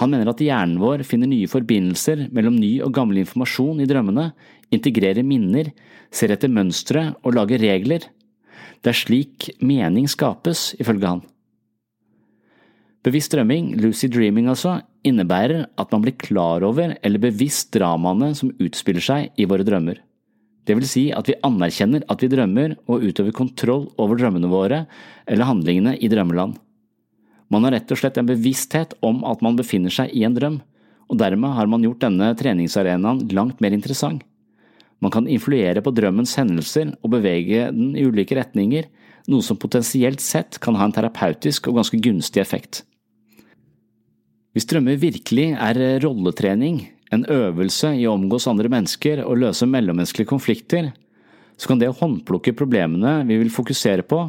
[0.00, 4.30] Han mener at hjernen vår finner nye forbindelser mellom ny og gammel informasjon i drømmene,
[4.72, 5.70] integrerer minner,
[6.12, 8.06] ser etter mønstre og lager regler.
[8.82, 11.22] Det er slik mening skapes, ifølge han.
[13.02, 18.52] Bevisst drømming, lucid dreaming altså, innebærer at man blir klar over eller bevisst dramaene som
[18.62, 19.98] utspiller seg i våre drømmer.
[20.62, 24.84] Det vil si at vi anerkjenner at vi drømmer og utøver kontroll over drømmene våre
[25.26, 26.54] eller handlingene i drømmeland.
[27.50, 30.60] Man har rett og slett en bevissthet om at man befinner seg i en drøm,
[31.10, 34.22] og dermed har man gjort denne treningsarenaen langt mer interessant.
[35.02, 38.86] Man kan influere på drømmens hendelser og bevege den i ulike retninger,
[39.30, 42.82] noe som potensielt sett kan ha en terapeutisk og ganske gunstig effekt.
[44.52, 50.30] Hvis drømmer virkelig er rolletrening, en øvelse i å omgås andre mennesker og løse mellommenneskelige
[50.30, 50.92] konflikter,
[51.56, 54.20] så kan det å håndplukke problemene vi vil fokusere på,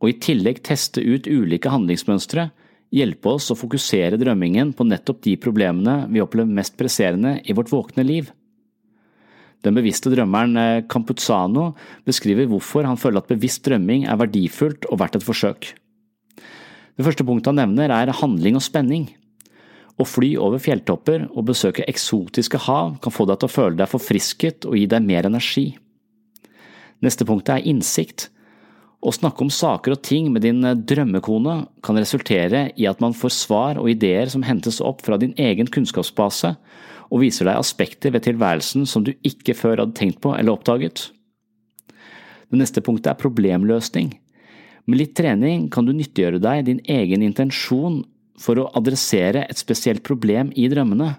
[0.00, 2.48] og i tillegg teste ut ulike handlingsmønstre,
[2.94, 7.70] hjelpe oss å fokusere drømmingen på nettopp de problemene vi opplever mest presserende i vårt
[7.72, 8.30] våkne liv.
[9.66, 11.74] Den bevisste drømmeren eh, Campuzano
[12.08, 15.72] beskriver hvorfor han føler at bevisst drømming er verdifullt og verdt et forsøk.
[16.96, 19.08] Det første punktet han nevner er handling og spenning.
[20.00, 23.92] Å fly over fjelltopper og besøke eksotiske hav kan få deg til å føle deg
[23.92, 25.66] forfrisket og gi deg mer energi.
[27.04, 28.28] Neste punkt er innsikt.
[29.00, 33.16] Å snakke om saker og ting med din eh, drømmekone kan resultere i at man
[33.16, 36.54] får svar og ideer som hentes opp fra din egen kunnskapsbase,
[37.10, 41.10] og viser deg aspekter ved tilværelsen som du ikke før hadde tenkt på eller oppdaget.
[42.50, 44.14] Det neste punktet er problemløsning.
[44.90, 48.00] Med litt trening kan du nyttiggjøre deg din egen intensjon
[48.40, 51.12] for å adressere et spesielt problem i drømmene,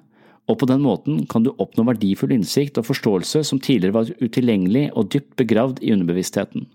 [0.49, 4.89] og på den måten kan du oppnå verdifull innsikt og forståelse som tidligere var utilgjengelig
[4.97, 6.65] og dypt begravd i underbevisstheten.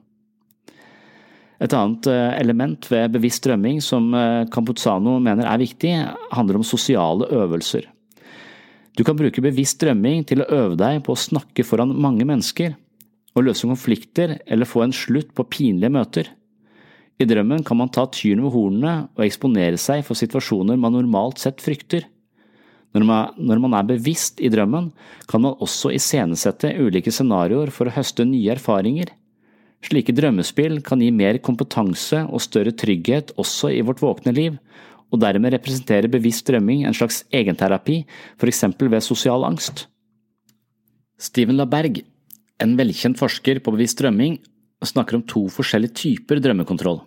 [1.56, 5.92] Et annet eh, element ved bevisst drømming som eh, Campuzano mener er viktig,
[6.36, 7.88] handler om sosiale øvelser.
[8.96, 12.74] Du kan bruke bevisst drømming til å øve deg på å snakke foran mange mennesker,
[13.36, 16.30] og løse konflikter eller få en slutt på pinlige møter.
[17.20, 21.40] I drømmen kan man ta tyren ved hornene og eksponere seg for situasjoner man normalt
[21.40, 22.08] sett frykter.
[22.96, 24.88] Når man er bevisst i drømmen,
[25.28, 29.12] kan man også iscenesette ulike scenarioer for å høste nye erfaringer.
[29.84, 34.56] Slike drømmespill kan gi mer kompetanse og større trygghet også i vårt våkne liv,
[35.12, 38.02] og dermed representerer bevisst drømming en slags egenterapi,
[38.42, 39.86] eksempel ved sosial angst.
[41.18, 42.02] Steven LaBerg,
[42.62, 44.38] en velkjent forsker på bevisst drømming,
[44.86, 47.00] snakker om to forskjellige typer drømmekontroll.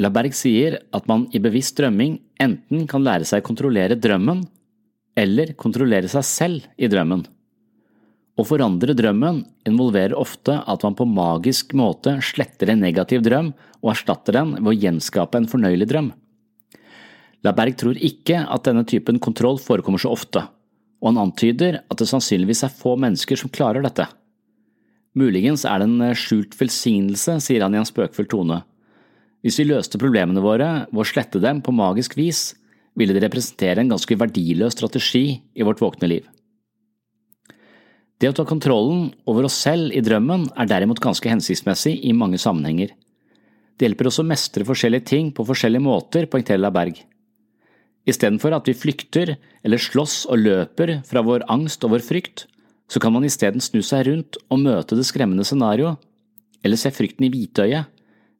[0.00, 4.46] LaBerg sier at man i bevisst drømming enten kan lære seg å kontrollere drømmen,
[5.18, 7.26] eller kontrollere seg selv i drømmen.
[8.40, 13.50] Å forandre drømmen involverer ofte at man på magisk måte sletter en negativ drøm
[13.82, 16.12] og erstatter den ved å gjenskape en fornøyelig drøm.
[17.46, 20.42] Laberg tror ikke at denne typen kontroll forekommer så ofte,
[21.00, 24.06] og han antyder at det sannsynligvis er få mennesker som klarer dette.
[25.16, 28.60] Muligens er det en skjult velsignelse, sier han i en spøkefull tone.
[29.40, 32.50] Hvis vi løste problemene våre ved å slette dem på magisk vis,
[32.98, 36.28] ville det representere en ganske verdiløs strategi i vårt våkne liv.
[38.20, 42.38] Det å ta kontrollen over oss selv i drømmen er derimot ganske hensiktsmessig i mange
[42.42, 42.92] sammenhenger.
[43.80, 47.00] Det hjelper oss å mestre forskjellige ting på forskjellige måter, poengterer Berg.
[48.08, 49.34] Istedenfor at vi flykter
[49.64, 52.46] eller slåss og løper fra vår angst og vår frykt,
[52.90, 56.00] så kan man isteden snu seg rundt og møte det skremmende scenarioet,
[56.64, 57.86] eller se frykten i hvitøyet,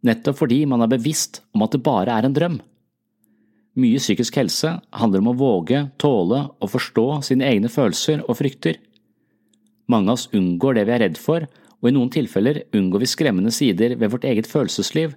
[0.06, 2.58] nettopp fordi man er bevisst om at det bare er en drøm.
[3.80, 8.80] Mye psykisk helse handler om å våge, tåle og forstå sine egne følelser og frykter.
[9.90, 11.46] Mange av oss unngår det vi er redd for,
[11.80, 15.14] og i noen tilfeller unngår vi skremmende sider ved vårt eget følelsesliv,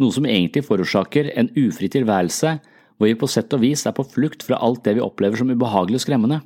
[0.00, 2.58] noe som egentlig forårsaker en ufri tilværelse
[3.00, 5.48] hvor vi på sett og vis er på flukt fra alt det vi opplever som
[5.48, 6.42] ubehagelig og skremmende.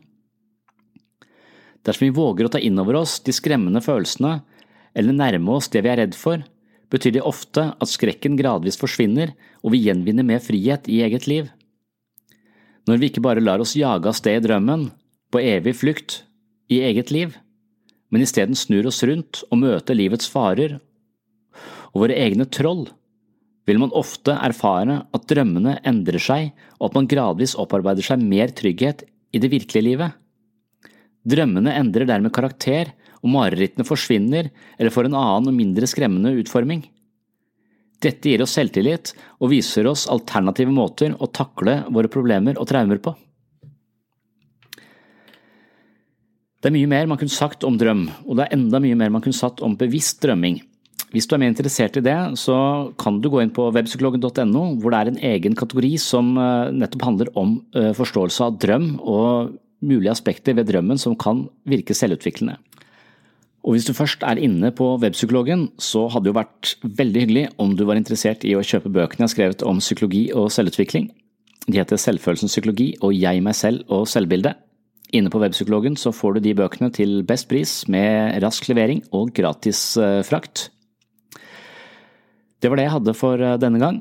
[1.83, 4.37] Dersom vi våger å ta inn over oss de skremmende følelsene,
[4.95, 6.47] eller nærme oss det vi er redd for,
[6.95, 9.35] betyr det ofte at skrekken gradvis forsvinner
[9.65, 11.51] og vi gjenvinner mer frihet i eget liv.
[12.87, 14.93] Når vi ikke bare lar oss jage av sted i drømmen,
[15.35, 16.23] på evig flukt,
[16.71, 17.35] i eget liv,
[18.15, 20.79] men isteden snur oss rundt og møter livets farer
[21.91, 22.87] og våre egne troll,
[23.69, 28.53] vil man ofte erfare at drømmene endrer seg og at man gradvis opparbeider seg mer
[28.57, 30.17] trygghet i det virkelige livet.
[31.25, 32.93] Drømmene endrer dermed karakter,
[33.25, 36.83] og marerittene forsvinner eller får en annen og mindre skremmende utforming.
[38.05, 43.01] Dette gir oss selvtillit og viser oss alternative måter å takle våre problemer og traumer
[43.01, 43.15] på.
[46.61, 49.11] Det er mye mer man kunne sagt om drøm, og det er enda mye mer
[49.13, 50.63] man kunne sagt om bevisst drømming.
[51.15, 52.57] Hvis du er mer interessert i det, så
[52.99, 57.05] kan du gå inn på webpsykologen.no, hvor det er en egen kategori som eh, nettopp
[57.07, 59.55] handler om eh, forståelse av drøm og
[59.85, 62.57] mulige aspekter ved drømmen som kan virke selvutviklende.
[63.65, 67.47] Og hvis du først er inne på webpsykologen, så hadde det jo vært veldig hyggelig
[67.63, 71.09] om du var interessert i å kjøpe bøkene jeg har skrevet om psykologi og selvutvikling.
[71.65, 74.59] De heter Selvfølelsens psykologi og Jeg, meg selv og selvbildet.
[75.15, 79.31] Inne på webpsykologen så får du de bøkene til best pris med rask levering og
[79.37, 80.69] gratis eh, frakt.
[82.65, 83.99] Det var det jeg hadde for eh, denne gang.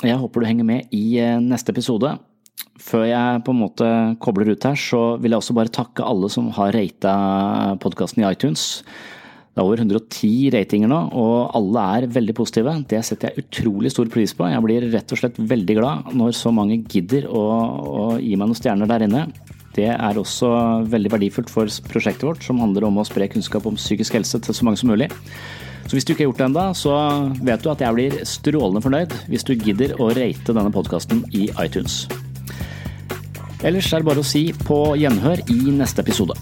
[0.00, 2.14] Jeg håper du henger med i eh, neste episode.
[2.80, 3.88] Før jeg på en måte
[4.24, 7.12] kobler ut her, så vil jeg også bare takke alle som har rata
[7.82, 8.64] podkasten i iTunes.
[9.52, 12.72] Det er over 110 ratinger nå, og alle er veldig positive.
[12.88, 14.48] Det setter jeg utrolig stor pris på.
[14.48, 17.44] Jeg blir rett og slett veldig glad når så mange gidder å,
[18.00, 19.26] å gi meg noen stjerner der inne.
[19.76, 20.54] Det er også
[20.88, 24.56] veldig verdifullt for prosjektet vårt, som handler om å spre kunnskap om psykisk helse til
[24.56, 25.12] så mange som mulig.
[25.86, 26.94] Så hvis du ikke har gjort det ennå, så
[27.46, 31.46] vet du at jeg blir strålende fornøyd hvis du gidder å rate denne podkasten i
[31.62, 32.04] iTunes.
[33.62, 36.34] Ellers er det bare å si på gjenhør i neste episode.